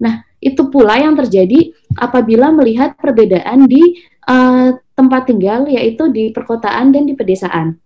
Nah, 0.00 0.24
itu 0.40 0.72
pula 0.72 0.96
yang 0.96 1.12
terjadi 1.20 1.72
apabila 2.00 2.48
melihat 2.48 2.96
perbedaan 2.96 3.68
di 3.68 4.00
uh, 4.24 4.72
tempat 4.96 5.28
tinggal 5.28 5.68
yaitu 5.68 6.08
di 6.08 6.32
perkotaan 6.32 6.96
dan 6.96 7.04
di 7.04 7.12
pedesaan. 7.12 7.76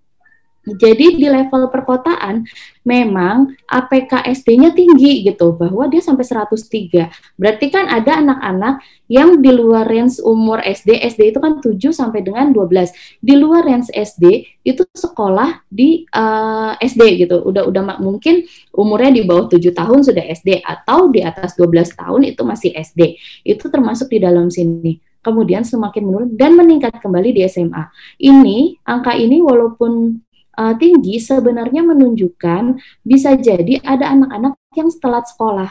Jadi 0.66 1.14
di 1.14 1.30
level 1.30 1.70
perkotaan 1.70 2.42
memang 2.82 3.54
APK 3.70 4.26
SD-nya 4.35 4.75
tinggi 4.75 5.23
gitu 5.23 5.54
bahwa 5.54 5.87
dia 5.87 6.02
sampai 6.02 6.26
103. 6.26 7.38
Berarti 7.38 7.66
kan 7.70 7.87
ada 7.87 8.18
anak-anak 8.18 8.82
yang 9.06 9.38
di 9.38 9.54
luar 9.54 9.87
range 9.87 10.18
umur 10.26 10.58
SD, 10.66 10.99
SD 11.06 11.30
itu 11.30 11.38
kan 11.38 11.62
7 11.62 11.78
sampai 11.94 12.26
dengan 12.26 12.50
12. 12.50 12.90
Di 13.23 13.35
luar 13.38 13.62
range 13.62 13.94
SD 13.94 14.42
itu 14.66 14.82
sekolah 14.90 15.62
di 15.70 16.02
uh, 16.11 16.75
eh, 16.82 16.90
SD 16.90 17.23
gitu. 17.23 17.46
Udah 17.46 17.62
udah 17.70 18.02
mungkin 18.02 18.42
umurnya 18.75 19.14
di 19.14 19.23
bawah 19.23 19.46
7 19.46 19.70
tahun 19.70 20.02
sudah 20.02 20.25
SD 20.35 20.66
atau 20.66 21.14
di 21.14 21.23
atas 21.23 21.54
12 21.54 21.94
tahun 21.94 22.20
itu 22.35 22.42
masih 22.42 22.75
SD. 22.75 23.23
Itu 23.46 23.70
termasuk 23.70 24.11
di 24.11 24.18
dalam 24.18 24.50
sini 24.50 24.99
kemudian 25.26 25.66
semakin 25.66 26.06
menurun 26.06 26.30
dan 26.38 26.54
meningkat 26.54 27.02
kembali 27.02 27.35
di 27.35 27.42
SMA. 27.50 27.90
Ini 28.23 28.78
angka 28.87 29.18
ini 29.18 29.42
walaupun 29.42 30.23
uh, 30.56 30.75
tinggi 30.80 31.20
sebenarnya 31.20 31.84
menunjukkan 31.84 32.80
bisa 33.04 33.36
jadi 33.36 33.80
ada 33.84 34.12
anak-anak 34.16 34.56
yang 34.75 34.88
telat 34.98 35.25
sekolah. 35.28 35.70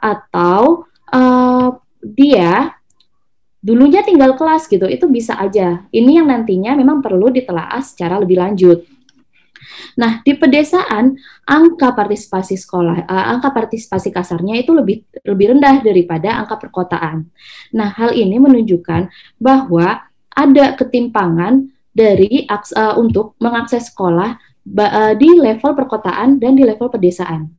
Atau 0.00 0.88
uh, 1.12 1.68
dia 2.00 2.76
dulunya 3.60 4.00
tinggal 4.00 4.36
kelas 4.40 4.68
gitu 4.68 4.88
itu 4.88 5.04
bisa 5.08 5.36
aja. 5.36 5.84
Ini 5.92 6.22
yang 6.22 6.28
nantinya 6.28 6.76
memang 6.76 7.04
perlu 7.04 7.28
ditelaah 7.28 7.80
secara 7.84 8.16
lebih 8.20 8.40
lanjut. 8.40 8.84
Nah, 10.00 10.24
di 10.24 10.32
pedesaan 10.34 11.14
angka 11.44 11.92
partisipasi 11.92 12.56
sekolah, 12.56 13.04
uh, 13.04 13.26
angka 13.36 13.52
partisipasi 13.52 14.08
kasarnya 14.08 14.56
itu 14.56 14.72
lebih 14.72 15.04
lebih 15.28 15.56
rendah 15.56 15.84
daripada 15.84 16.40
angka 16.40 16.56
perkotaan. 16.56 17.28
Nah, 17.76 17.92
hal 17.92 18.16
ini 18.16 18.40
menunjukkan 18.40 19.12
bahwa 19.36 20.08
ada 20.32 20.72
ketimpangan 20.78 21.68
dari 21.90 22.46
uh, 22.46 22.94
untuk 22.96 23.34
mengakses 23.42 23.90
sekolah 23.90 24.38
uh, 24.78 25.14
di 25.18 25.30
level 25.34 25.74
perkotaan 25.74 26.38
dan 26.38 26.54
di 26.54 26.62
level 26.62 26.86
pedesaan. 26.86 27.50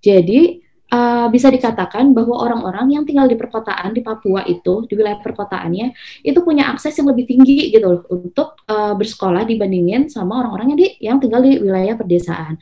Jadi 0.00 0.62
uh, 0.92 1.26
bisa 1.28 1.50
dikatakan 1.50 2.14
bahwa 2.14 2.40
orang-orang 2.40 2.96
yang 2.96 3.04
tinggal 3.04 3.26
di 3.26 3.36
perkotaan 3.36 3.92
di 3.92 4.00
Papua 4.00 4.46
itu 4.46 4.86
di 4.86 4.94
wilayah 4.94 5.18
perkotaannya 5.20 5.92
itu 6.22 6.38
punya 6.40 6.70
akses 6.70 6.94
yang 6.96 7.10
lebih 7.10 7.26
tinggi 7.26 7.74
gitu 7.74 7.84
loh 7.84 8.02
untuk 8.08 8.62
uh, 8.70 8.94
bersekolah 8.94 9.44
dibandingin 9.44 10.06
sama 10.08 10.40
orang-orang 10.40 10.72
yang 10.72 10.78
di 10.78 10.88
yang 11.02 11.16
tinggal 11.18 11.42
di 11.42 11.58
wilayah 11.58 11.98
pedesaan. 11.98 12.56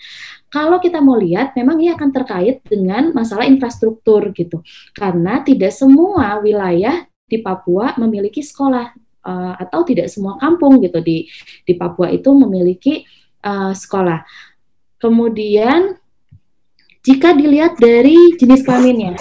Kalau 0.51 0.79
kita 0.79 1.03
mau 1.03 1.19
lihat, 1.19 1.59
memang 1.59 1.83
ini 1.83 1.91
akan 1.91 2.15
terkait 2.15 2.63
dengan 2.63 3.11
masalah 3.11 3.43
infrastruktur 3.43 4.31
gitu, 4.31 4.63
karena 4.95 5.43
tidak 5.43 5.75
semua 5.75 6.39
wilayah 6.39 7.11
di 7.27 7.43
Papua 7.43 7.99
memiliki 7.99 8.39
sekolah 8.39 8.95
uh, 9.25 9.57
atau 9.59 9.83
tidak 9.83 10.13
semua 10.13 10.37
kampung 10.37 10.79
gitu 10.85 11.01
di 11.01 11.27
di 11.65 11.73
Papua 11.75 12.13
itu 12.13 12.31
memiliki 12.37 13.09
uh, 13.43 13.73
sekolah. 13.73 14.23
Kemudian 15.01 15.97
jika 17.05 17.37
dilihat 17.37 17.77
dari 17.77 18.37
jenis 18.37 18.65
kelaminnya, 18.65 19.17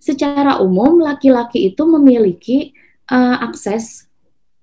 secara 0.00 0.60
umum 0.60 1.00
laki-laki 1.00 1.68
itu 1.72 1.84
memiliki 1.84 2.72
uh, 3.12 3.44
akses 3.44 4.07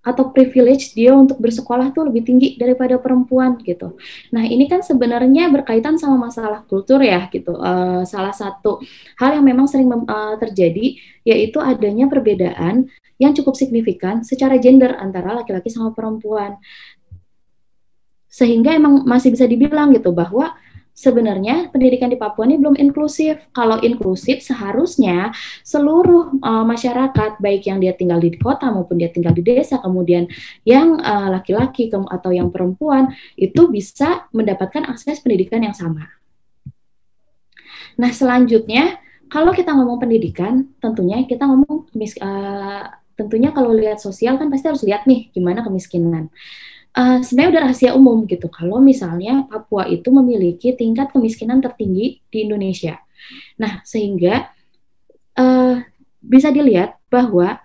atau 0.05 0.29
privilege 0.29 0.93
dia 0.93 1.17
untuk 1.17 1.41
bersekolah 1.41 1.89
tuh 1.89 2.05
lebih 2.05 2.21
tinggi 2.21 2.53
daripada 2.61 3.01
perempuan 3.01 3.57
gitu. 3.65 3.97
Nah 4.29 4.45
ini 4.45 4.69
kan 4.69 4.85
sebenarnya 4.85 5.49
berkaitan 5.49 5.97
sama 5.97 6.29
masalah 6.29 6.61
kultur 6.69 7.01
ya 7.01 7.25
gitu. 7.33 7.57
Uh, 7.57 8.05
salah 8.05 8.31
satu 8.31 8.85
hal 9.17 9.41
yang 9.41 9.45
memang 9.49 9.65
sering 9.65 9.89
uh, 9.89 10.37
terjadi 10.37 11.01
yaitu 11.25 11.57
adanya 11.57 12.05
perbedaan 12.05 12.85
yang 13.17 13.33
cukup 13.33 13.57
signifikan 13.57 14.21
secara 14.21 14.61
gender 14.61 14.93
antara 15.01 15.33
laki-laki 15.33 15.73
sama 15.73 15.89
perempuan. 15.89 16.61
Sehingga 18.29 18.77
emang 18.77 19.07
masih 19.09 19.33
bisa 19.33 19.49
dibilang 19.49 19.89
gitu 19.95 20.13
bahwa 20.13 20.53
sebenarnya 20.95 21.69
pendidikan 21.69 22.07
di 22.07 22.15
Papua 22.15 22.47
ini 22.47 22.55
belum 22.55 22.79
inklusif. 22.79 23.51
Kalau 23.51 23.77
inklusif 23.83 24.39
seharusnya 24.39 25.35
seluruh 25.61 26.39
uh, 26.39 26.63
masyarakat 26.63 27.37
baik 27.43 27.67
yang 27.67 27.83
dia 27.83 27.91
tinggal 27.91 28.23
di 28.23 28.33
kota 28.39 28.71
maupun 28.71 28.95
dia 28.97 29.11
tinggal 29.11 29.35
di 29.35 29.43
desa 29.43 29.83
kemudian 29.83 30.31
yang 30.63 30.95
uh, 31.03 31.27
laki-laki 31.27 31.91
uh, 31.91 32.07
atau 32.07 32.31
yang 32.31 32.49
perempuan 32.49 33.11
itu 33.35 33.67
bisa 33.67 34.25
mendapatkan 34.31 34.87
akses 34.87 35.19
pendidikan 35.19 35.61
yang 35.61 35.75
sama. 35.75 36.07
Nah, 37.99 38.11
selanjutnya 38.15 39.03
kalau 39.27 39.51
kita 39.51 39.75
ngomong 39.75 39.99
pendidikan, 39.99 40.71
tentunya 40.79 41.19
kita 41.27 41.43
ngomong 41.43 41.91
uh, 42.23 42.83
tentunya 43.19 43.51
kalau 43.51 43.71
lihat 43.71 43.99
sosial 43.99 44.35
kan 44.35 44.51
pasti 44.51 44.67
harus 44.67 44.83
lihat 44.83 45.07
nih 45.07 45.31
gimana 45.31 45.63
kemiskinan 45.63 46.27
uh, 46.95 47.19
sebenarnya 47.21 47.51
udah 47.51 47.63
rahasia 47.69 47.91
umum 47.93 48.23
gitu 48.25 48.47
kalau 48.47 48.79
misalnya 48.79 49.43
Papua 49.45 49.85
itu 49.85 50.07
memiliki 50.09 50.73
tingkat 50.73 51.11
kemiskinan 51.11 51.59
tertinggi 51.59 52.23
di 52.31 52.37
Indonesia. 52.47 52.97
Nah, 53.59 53.83
sehingga 53.83 54.49
uh, 55.37 55.83
bisa 56.23 56.49
dilihat 56.49 56.97
bahwa 57.11 57.61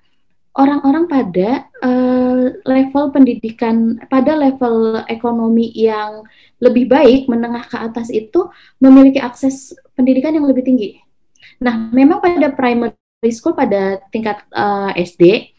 orang-orang 0.53 1.07
pada 1.07 1.71
uh, 1.81 2.45
level 2.67 3.15
pendidikan, 3.15 3.97
pada 4.11 4.35
level 4.35 5.07
ekonomi 5.07 5.71
yang 5.73 6.27
lebih 6.59 6.91
baik, 6.91 7.31
menengah 7.31 7.65
ke 7.65 7.77
atas 7.79 8.11
itu 8.11 8.51
memiliki 8.83 9.23
akses 9.23 9.73
pendidikan 9.95 10.35
yang 10.35 10.45
lebih 10.45 10.67
tinggi. 10.67 11.01
Nah, 11.63 11.89
memang 11.93 12.21
pada 12.21 12.51
primary 12.53 13.33
school 13.33 13.55
pada 13.55 14.01
tingkat 14.11 14.43
uh, 14.53 14.91
SD 14.97 15.55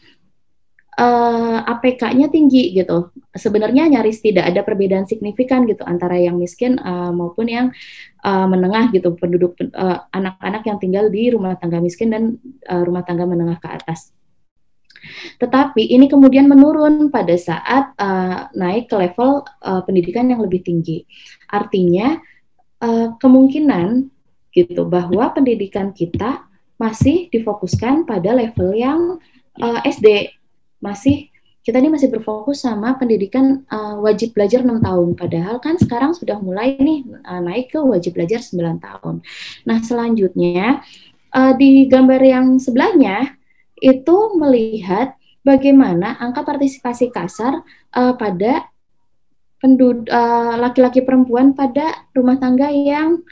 uh, 0.98 1.58
APK-nya 1.64 2.28
tinggi 2.28 2.76
gitu. 2.76 3.12
Sebenarnya 3.32 3.88
nyaris 3.88 4.20
tidak 4.20 4.52
ada 4.52 4.60
perbedaan 4.60 5.08
signifikan 5.08 5.64
gitu 5.64 5.84
antara 5.86 6.18
yang 6.20 6.36
miskin 6.36 6.76
uh, 6.76 7.12
maupun 7.14 7.48
yang 7.48 7.66
uh, 8.24 8.46
menengah 8.48 8.92
gitu 8.92 9.16
penduduk 9.16 9.56
anak-anak 10.12 10.62
uh, 10.64 10.68
yang 10.68 10.78
tinggal 10.82 11.08
di 11.08 11.32
rumah 11.32 11.56
tangga 11.56 11.80
miskin 11.80 12.12
dan 12.12 12.22
uh, 12.68 12.82
rumah 12.84 13.06
tangga 13.06 13.24
menengah 13.24 13.56
ke 13.60 13.68
atas. 13.68 14.12
Tetapi 15.42 15.90
ini 15.90 16.06
kemudian 16.06 16.46
menurun 16.46 17.10
pada 17.10 17.34
saat 17.34 17.90
uh, 17.98 18.46
naik 18.54 18.86
ke 18.86 18.94
level 18.94 19.42
uh, 19.42 19.82
pendidikan 19.82 20.30
yang 20.30 20.38
lebih 20.38 20.62
tinggi. 20.62 21.02
Artinya 21.50 22.22
uh, 22.78 23.18
kemungkinan 23.18 24.06
gitu 24.52 24.86
bahwa 24.86 25.32
pendidikan 25.32 25.90
kita 25.90 26.46
masih 26.78 27.26
difokuskan 27.32 28.06
pada 28.06 28.30
level 28.36 28.70
yang 28.76 29.00
uh, 29.58 29.80
SD 29.82 30.38
masih 30.82 31.32
kita 31.62 31.78
ini 31.78 31.94
masih 31.94 32.10
berfokus 32.10 32.66
sama 32.66 32.98
pendidikan 32.98 33.62
uh, 33.70 34.02
wajib 34.02 34.34
belajar 34.34 34.66
6 34.66 34.82
tahun. 34.82 35.08
Padahal 35.14 35.56
kan 35.62 35.78
sekarang 35.78 36.10
sudah 36.10 36.42
mulai 36.42 36.74
nih 36.74 37.06
uh, 37.22 37.38
naik 37.38 37.70
ke 37.70 37.78
wajib 37.78 38.18
belajar 38.18 38.42
9 38.42 38.82
tahun. 38.82 39.22
Nah, 39.62 39.78
selanjutnya 39.78 40.82
uh, 41.30 41.54
di 41.54 41.86
gambar 41.86 42.18
yang 42.18 42.46
sebelahnya 42.58 43.38
itu 43.78 44.34
melihat 44.34 45.14
bagaimana 45.46 46.18
angka 46.18 46.42
partisipasi 46.42 47.14
kasar 47.14 47.62
uh, 47.94 48.14
pada 48.18 48.66
laki-laki 50.58 51.06
perempuan 51.06 51.54
pada 51.54 52.10
rumah 52.10 52.34
tangga 52.34 52.66
yang 52.74 53.22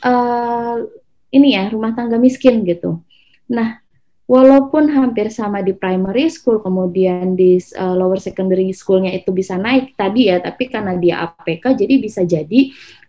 uh, 0.00 0.80
ini 1.28 1.52
ya, 1.52 1.68
rumah 1.68 1.92
tangga 1.92 2.16
miskin 2.16 2.64
gitu. 2.64 3.04
Nah, 3.52 3.83
walaupun 4.24 4.88
hampir 4.92 5.28
sama 5.28 5.60
di 5.60 5.76
primary 5.76 6.32
school, 6.32 6.60
kemudian 6.64 7.36
di 7.36 7.60
uh, 7.76 7.94
lower 7.94 8.20
secondary 8.20 8.72
schoolnya 8.72 9.12
itu 9.12 9.30
bisa 9.30 9.60
naik 9.60 9.96
tadi 9.96 10.32
ya, 10.32 10.40
tapi 10.40 10.68
karena 10.72 10.96
dia 10.96 11.28
APK, 11.28 11.76
jadi 11.76 11.94
bisa 12.00 12.24
jadi 12.24 12.60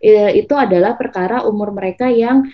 uh, 0.04 0.30
itu 0.32 0.54
adalah 0.56 0.94
perkara 0.94 1.44
umur 1.48 1.72
mereka 1.72 2.08
yang 2.12 2.44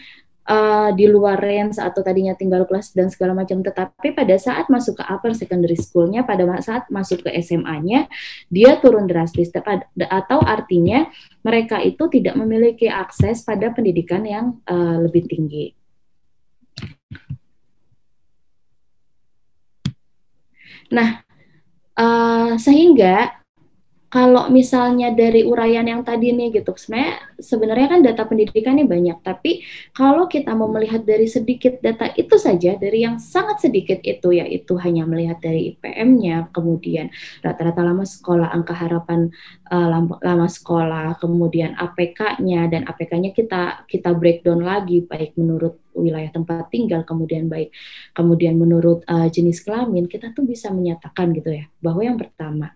uh, 0.46 0.90
di 0.94 1.06
luar 1.06 1.38
range 1.38 1.78
atau 1.78 2.00
tadinya 2.02 2.34
tinggal 2.34 2.66
kelas 2.66 2.94
dan 2.94 3.10
segala 3.10 3.34
macam. 3.36 3.62
Tetapi 3.62 4.14
pada 4.14 4.36
saat 4.38 4.66
masuk 4.70 5.02
ke 5.02 5.04
upper 5.06 5.32
secondary 5.34 5.78
schoolnya, 5.78 6.26
pada 6.26 6.46
saat 6.62 6.88
masuk 6.90 7.26
ke 7.26 7.30
SMA-nya, 7.42 8.06
dia 8.50 8.78
turun 8.78 9.06
drastis. 9.06 9.50
Atau 9.52 10.38
artinya 10.42 11.06
mereka 11.42 11.82
itu 11.82 12.08
tidak 12.10 12.34
memiliki 12.38 12.86
akses 12.90 13.42
pada 13.42 13.70
pendidikan 13.70 14.22
yang 14.26 14.58
uh, 14.66 15.02
lebih 15.02 15.26
tinggi. 15.26 15.81
Nah, 20.92 21.24
uh, 21.96 22.54
sehingga 22.60 23.42
kalau 24.12 24.52
misalnya 24.52 25.08
dari 25.16 25.40
uraian 25.40 25.88
yang 25.88 26.04
tadi 26.04 26.36
nih 26.36 26.60
gitu, 26.60 26.76
sebenarnya 26.76 27.16
sebenarnya 27.40 27.86
kan 27.88 28.00
data 28.04 28.22
pendidikan 28.28 28.76
ini 28.76 28.84
banyak, 28.84 29.24
tapi 29.24 29.64
kalau 29.96 30.28
kita 30.28 30.52
mau 30.52 30.68
melihat 30.68 31.00
dari 31.00 31.24
sedikit 31.24 31.80
data 31.80 32.12
itu 32.12 32.36
saja, 32.36 32.76
dari 32.76 33.08
yang 33.08 33.16
sangat 33.16 33.64
sedikit 33.64 34.04
itu 34.04 34.36
yaitu 34.36 34.76
hanya 34.84 35.08
melihat 35.08 35.40
dari 35.40 35.72
IPM-nya, 35.72 36.52
kemudian 36.52 37.08
rata-rata 37.40 37.80
lama 37.80 38.04
sekolah, 38.04 38.52
angka 38.52 38.76
harapan 38.76 39.32
uh, 39.72 39.88
lama, 39.88 40.20
lama 40.20 40.44
sekolah, 40.44 41.16
kemudian 41.16 41.72
APK-nya 41.80 42.68
dan 42.68 42.84
APK-nya 42.84 43.32
kita 43.32 43.88
kita 43.88 44.12
breakdown 44.12 44.60
lagi 44.60 45.08
baik 45.08 45.40
menurut 45.40 45.81
wilayah 45.94 46.32
tempat 46.32 46.68
tinggal, 46.72 47.06
kemudian 47.06 47.46
baik 47.46 47.72
kemudian 48.16 48.58
menurut 48.58 49.04
uh, 49.08 49.28
jenis 49.28 49.62
kelamin, 49.64 50.08
kita 50.08 50.32
tuh 50.32 50.44
bisa 50.44 50.72
menyatakan 50.72 51.32
gitu 51.36 51.52
ya 51.52 51.64
bahwa 51.78 52.02
yang 52.02 52.18
pertama 52.18 52.72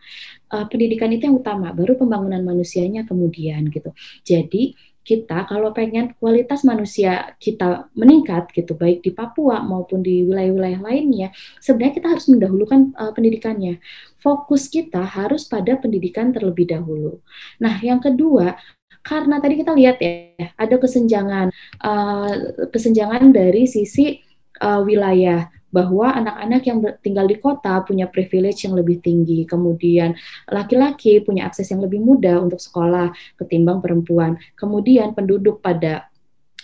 uh, 0.53 0.67
pendidikan 0.69 1.11
itu 1.13 1.29
yang 1.29 1.37
utama, 1.41 1.73
baru 1.73 1.97
pembangunan 1.99 2.41
manusianya 2.45 3.05
kemudian 3.09 3.69
gitu. 3.73 3.91
Jadi 4.23 4.77
kita 5.07 5.47
kalau 5.47 5.71
pengen 5.71 6.19
kualitas 6.19 6.67
manusia 6.67 7.39
kita 7.39 7.87
meningkat 7.95 8.51
gitu 8.51 8.75
baik 8.75 9.07
di 9.07 9.15
Papua 9.15 9.63
maupun 9.63 10.03
di 10.03 10.27
wilayah-wilayah 10.27 10.83
lainnya 10.83 11.31
sebenarnya 11.63 12.03
kita 12.03 12.09
harus 12.11 12.27
mendahulukan 12.27 12.91
uh, 12.99 13.15
pendidikannya 13.15 13.79
fokus 14.19 14.67
kita 14.67 15.07
harus 15.07 15.47
pada 15.47 15.79
pendidikan 15.79 16.35
terlebih 16.35 16.67
dahulu 16.67 17.23
nah 17.63 17.79
yang 17.79 18.03
kedua 18.03 18.59
karena 19.07 19.39
tadi 19.39 19.55
kita 19.63 19.71
lihat 19.71 20.03
ya 20.03 20.51
ada 20.59 20.77
kesenjangan 20.83 21.55
uh, 21.79 22.33
kesenjangan 22.75 23.31
dari 23.31 23.71
sisi 23.71 24.19
uh, 24.59 24.83
wilayah 24.83 25.47
bahwa 25.71 26.09
anak-anak 26.09 26.63
yang 26.65 26.79
tinggal 27.05 27.27
di 27.29 27.37
kota 27.37 27.85
punya 27.85 28.09
privilege 28.09 28.65
yang 28.65 28.73
lebih 28.73 28.97
tinggi, 29.03 29.45
kemudian 29.45 30.17
laki-laki 30.49 31.21
punya 31.21 31.45
akses 31.45 31.69
yang 31.69 31.85
lebih 31.85 32.01
mudah 32.01 32.41
untuk 32.41 32.57
sekolah 32.57 33.13
ketimbang 33.37 33.85
perempuan, 33.85 34.41
kemudian 34.57 35.13
penduduk 35.13 35.61
pada 35.61 36.09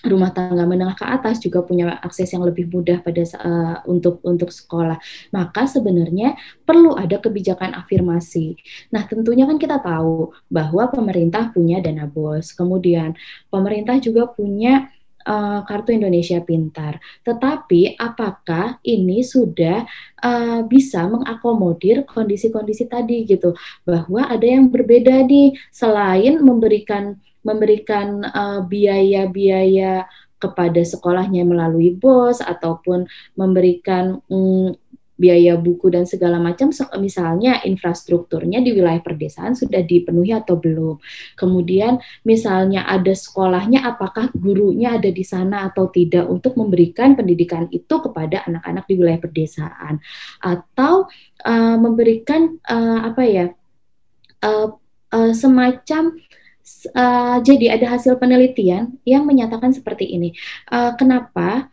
rumah 0.02 0.34
tangga 0.34 0.66
menengah 0.66 0.98
ke 0.98 1.06
atas 1.06 1.38
juga 1.38 1.62
punya 1.62 1.98
akses 2.02 2.30
yang 2.34 2.42
lebih 2.42 2.66
mudah 2.70 3.02
pada 3.02 3.22
uh, 3.38 3.76
untuk 3.86 4.18
untuk 4.26 4.50
sekolah. 4.50 4.98
Maka 5.30 5.70
sebenarnya 5.70 6.34
perlu 6.66 6.98
ada 6.98 7.22
kebijakan 7.22 7.74
afirmasi. 7.78 8.58
Nah, 8.90 9.06
tentunya 9.06 9.46
kan 9.46 9.56
kita 9.56 9.78
tahu 9.78 10.34
bahwa 10.50 10.90
pemerintah 10.90 11.50
punya 11.54 11.78
dana 11.78 12.10
bos, 12.10 12.50
kemudian 12.52 13.14
pemerintah 13.48 13.98
juga 14.02 14.26
punya 14.26 14.90
uh, 15.26 15.60
kartu 15.66 15.94
Indonesia 15.94 16.38
Pintar. 16.42 16.98
Tetapi 17.22 17.98
apakah 17.98 18.82
ini 18.82 19.22
sudah 19.22 19.86
uh, 20.22 20.60
bisa 20.66 21.06
mengakomodir 21.06 22.06
kondisi-kondisi 22.06 22.90
tadi 22.90 23.22
gitu 23.26 23.54
bahwa 23.86 24.26
ada 24.26 24.44
yang 24.44 24.68
berbeda 24.68 25.22
nih 25.26 25.54
selain 25.70 26.42
memberikan 26.42 27.18
memberikan 27.42 28.22
uh, 28.26 28.60
biaya-biaya 28.66 30.06
kepada 30.42 30.82
sekolahnya 30.82 31.46
melalui 31.46 31.94
bos 31.94 32.42
ataupun 32.42 33.06
memberikan 33.38 34.18
mm, 34.26 34.74
biaya 35.22 35.54
buku 35.54 35.86
dan 35.86 36.02
segala 36.02 36.42
macam 36.42 36.74
misalnya 36.98 37.62
infrastrukturnya 37.62 38.58
di 38.58 38.74
wilayah 38.74 38.98
perdesaan 38.98 39.54
sudah 39.54 39.78
dipenuhi 39.86 40.34
atau 40.34 40.58
belum. 40.58 40.98
Kemudian 41.38 42.02
misalnya 42.26 42.82
ada 42.90 43.14
sekolahnya 43.14 43.86
apakah 43.86 44.34
gurunya 44.34 44.98
ada 44.98 45.06
di 45.14 45.22
sana 45.22 45.70
atau 45.70 45.86
tidak 45.94 46.26
untuk 46.26 46.58
memberikan 46.58 47.14
pendidikan 47.14 47.70
itu 47.70 48.02
kepada 48.02 48.42
anak-anak 48.50 48.84
di 48.90 48.94
wilayah 48.98 49.22
perdesaan 49.22 50.02
atau 50.42 51.06
uh, 51.46 51.76
memberikan 51.78 52.58
uh, 52.66 53.06
apa 53.06 53.22
ya 53.22 53.46
uh, 54.42 54.74
uh, 55.14 55.32
semacam 55.36 56.18
uh, 56.18 56.41
jadi 57.42 57.76
ada 57.78 57.98
hasil 57.98 58.16
penelitian 58.22 58.96
yang 59.02 59.26
menyatakan 59.26 59.74
seperti 59.74 60.06
ini. 60.14 60.34
Uh, 60.70 60.94
kenapa 60.94 61.70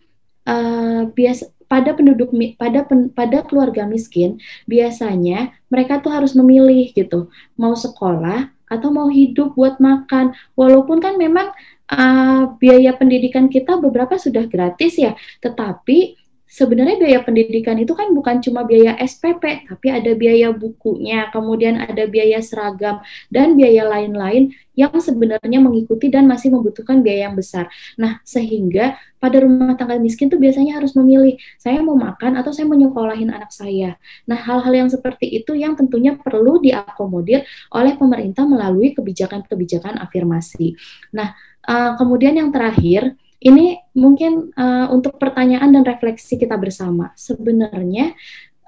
uh, 0.50 1.10
biasa 1.14 1.50
pada 1.70 1.94
penduduk 1.94 2.34
pada 2.58 2.82
pen, 2.82 3.14
pada 3.14 3.46
keluarga 3.46 3.86
miskin 3.86 4.42
biasanya 4.66 5.54
mereka 5.70 6.02
tuh 6.02 6.10
harus 6.10 6.34
memilih 6.34 6.90
gitu 6.98 7.30
mau 7.54 7.78
sekolah 7.78 8.50
atau 8.66 8.90
mau 8.90 9.06
hidup 9.06 9.54
buat 9.54 9.78
makan 9.78 10.34
walaupun 10.58 10.98
kan 10.98 11.14
memang 11.22 11.54
uh, 11.94 12.58
biaya 12.58 12.98
pendidikan 12.98 13.46
kita 13.54 13.78
beberapa 13.78 14.18
sudah 14.18 14.50
gratis 14.50 14.98
ya 14.98 15.14
tetapi 15.46 16.19
sebenarnya 16.50 16.98
biaya 16.98 17.20
pendidikan 17.22 17.78
itu 17.78 17.94
kan 17.94 18.10
bukan 18.10 18.42
cuma 18.42 18.66
biaya 18.66 18.98
SPP, 18.98 19.70
tapi 19.70 19.88
ada 19.94 20.12
biaya 20.18 20.50
bukunya, 20.50 21.30
kemudian 21.30 21.78
ada 21.78 22.10
biaya 22.10 22.42
seragam, 22.42 23.06
dan 23.30 23.54
biaya 23.54 23.86
lain-lain 23.86 24.50
yang 24.74 24.90
sebenarnya 24.98 25.60
mengikuti 25.62 26.10
dan 26.10 26.26
masih 26.26 26.50
membutuhkan 26.50 27.06
biaya 27.06 27.30
yang 27.30 27.38
besar. 27.38 27.70
Nah, 28.02 28.18
sehingga 28.26 28.98
pada 29.22 29.44
rumah 29.46 29.78
tangga 29.78 30.02
miskin 30.02 30.32
itu 30.32 30.42
biasanya 30.42 30.82
harus 30.82 30.98
memilih, 30.98 31.38
saya 31.62 31.84
mau 31.86 31.94
makan 31.94 32.40
atau 32.42 32.50
saya 32.50 32.66
mau 32.66 32.80
nyekolahin 32.80 33.30
anak 33.30 33.54
saya. 33.54 34.00
Nah, 34.26 34.40
hal-hal 34.40 34.74
yang 34.74 34.90
seperti 34.90 35.30
itu 35.30 35.54
yang 35.54 35.78
tentunya 35.78 36.18
perlu 36.18 36.58
diakomodir 36.64 37.46
oleh 37.76 37.94
pemerintah 37.94 38.48
melalui 38.50 38.98
kebijakan-kebijakan 38.98 40.02
afirmasi. 40.02 40.74
Nah, 41.14 41.36
uh, 41.68 41.94
kemudian 42.00 42.40
yang 42.40 42.50
terakhir, 42.50 43.14
ini 43.40 43.80
mungkin 43.96 44.52
uh, 44.56 44.92
untuk 44.92 45.16
pertanyaan 45.16 45.72
dan 45.72 45.84
refleksi 45.88 46.36
kita 46.36 46.60
bersama. 46.60 47.16
Sebenarnya 47.16 48.12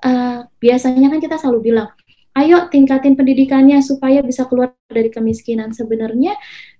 uh, 0.03 0.47
biasanya 0.63 1.12
kan 1.12 1.19
kita 1.19 1.36
selalu 1.36 1.60
bilang, 1.71 1.91
ayo 2.32 2.72
tingkatin 2.72 3.20
pendidikannya 3.20 3.84
supaya 3.84 4.24
bisa 4.24 4.48
keluar 4.48 4.72
dari 4.91 5.08
kemiskinan. 5.08 5.72
Sebenarnya 5.72 6.36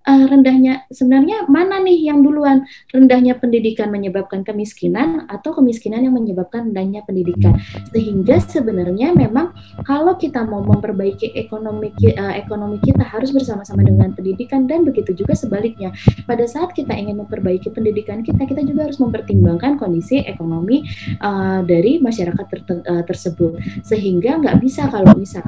uh, 0.08 0.26
rendahnya 0.28 0.88
sebenarnya 0.92 1.48
mana 1.48 1.80
nih 1.80 2.12
yang 2.12 2.24
duluan? 2.24 2.68
Rendahnya 2.92 3.40
pendidikan 3.40 3.92
menyebabkan 3.92 4.44
kemiskinan 4.44 5.28
atau 5.32 5.56
kemiskinan 5.56 6.04
yang 6.04 6.16
menyebabkan 6.16 6.72
rendahnya 6.72 7.04
pendidikan? 7.08 7.60
Sehingga 7.92 8.40
sebenarnya 8.44 9.16
memang 9.16 9.56
kalau 9.88 10.16
kita 10.16 10.44
mau 10.44 10.64
memperbaiki 10.64 11.36
ekonomi 11.36 11.92
uh, 12.16 12.36
ekonomi 12.36 12.80
kita 12.84 13.04
harus 13.04 13.32
bersama-sama 13.32 13.84
dengan 13.84 14.12
pendidikan 14.16 14.68
dan 14.68 14.84
begitu 14.88 15.16
juga 15.16 15.36
sebaliknya. 15.36 15.96
Pada 16.28 16.48
saat 16.48 16.76
kita 16.76 16.96
ingin 16.96 17.24
memperbaiki 17.24 17.72
pendidikan 17.72 18.24
kita 18.24 18.44
kita 18.48 18.64
juga 18.64 18.92
harus 18.92 19.00
mempertimbangkan 19.00 19.80
kondisi 19.80 20.24
ekonomi 20.24 20.84
uh, 21.24 21.64
dari 21.64 22.00
masyarakat 22.00 22.46
ter 22.48 22.60
uh, 22.88 23.04
tersebut. 23.08 23.60
Sehingga 23.84 24.40
nggak 24.40 24.60
bisa 24.60 24.92
kalau 24.92 25.16
misalnya 25.16 25.41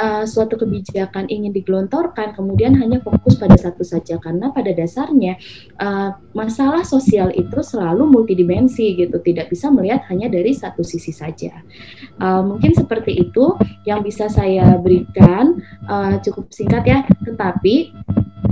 uh, 0.00 0.24
suatu 0.24 0.56
kebijakan 0.56 1.28
ingin 1.28 1.52
digelontorkan 1.52 2.32
kemudian 2.32 2.76
hanya 2.80 2.98
fokus 3.04 3.36
pada 3.36 3.54
satu 3.56 3.84
saja. 3.84 4.16
Karena 4.16 4.50
pada 4.50 4.72
dasarnya 4.72 5.36
uh, 5.78 6.16
masalah 6.32 6.82
sosial 6.82 7.30
itu 7.36 7.60
selalu 7.60 8.08
multidimensi 8.08 8.96
gitu 8.96 9.20
tidak 9.20 9.52
bisa 9.52 9.68
melihat 9.68 10.04
hanya 10.08 10.32
dari 10.32 10.56
satu 10.56 10.80
sisi 10.80 11.12
saja. 11.12 11.62
Uh, 12.16 12.42
mungkin 12.44 12.72
seperti 12.72 13.16
itu 13.28 13.56
yang 13.84 14.00
bisa 14.00 14.28
saya 14.32 14.76
berikan 14.80 15.60
uh, 15.86 16.16
cukup 16.24 16.48
singkat 16.52 16.84
ya. 16.86 16.98
Tetapi 17.24 17.92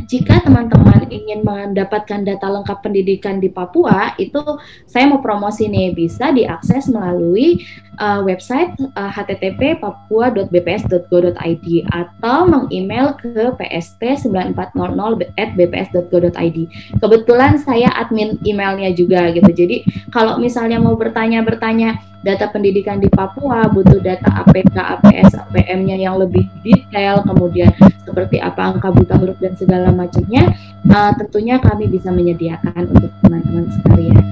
jika 0.09 0.41
teman-teman 0.41 1.05
ingin 1.13 1.45
mendapatkan 1.45 2.25
data 2.25 2.49
lengkap 2.49 2.81
pendidikan 2.81 3.45
di 3.45 3.53
Papua, 3.53 4.17
itu 4.17 4.41
saya 4.89 5.05
mau 5.05 5.21
promosi 5.21 5.69
nih, 5.69 5.93
bisa 5.93 6.33
diakses 6.33 6.89
melalui 6.89 7.61
uh, 7.99 8.23
website 8.25 8.73
uh, 8.97 9.13
http 9.13 9.77
papua.bps.go.id 9.83 11.67
atau 11.91 12.47
mengemail 12.47 13.13
ke 13.19 13.51
pst9400@bps.go.id. 13.59 16.59
Kebetulan 16.99 17.59
saya 17.61 17.93
admin 17.99 18.39
emailnya 18.47 18.93
juga 18.95 19.31
gitu. 19.35 19.53
Jadi 19.53 19.85
kalau 20.15 20.39
misalnya 20.39 20.81
mau 20.81 20.97
bertanya-bertanya 20.97 21.99
data 22.23 22.51
pendidikan 22.51 22.99
di 22.99 23.07
Papua, 23.07 23.71
butuh 23.71 24.03
data 24.03 24.27
APK, 24.43 24.75
APS, 24.75 25.39
APM-nya 25.39 26.03
yang 26.03 26.19
lebih 26.19 26.51
detail, 26.67 27.23
kemudian 27.23 27.71
seperti 28.03 28.43
apa 28.43 28.75
angka 28.75 28.91
buta 28.91 29.15
huruf 29.21 29.39
dan 29.39 29.55
segala 29.55 29.95
macamnya, 29.95 30.51
uh, 30.91 31.13
tentunya 31.15 31.63
kami 31.63 31.87
bisa 31.87 32.11
menyediakan 32.11 32.91
untuk 32.91 33.13
teman-teman 33.23 33.71
sekalian. 33.71 34.25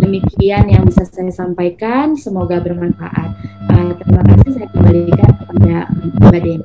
Demikian 0.00 0.68
yang 0.68 0.84
bisa 0.84 1.06
saya 1.06 1.32
sampaikan, 1.32 2.16
semoga 2.16 2.60
bermanfaat. 3.10 3.30
Terima 4.00 4.22
kasih 4.24 4.50
saya 4.54 4.68
kembalikan 4.70 5.30
kepada 5.34 5.76
Mbak 6.18 6.40
Deni. 6.42 6.64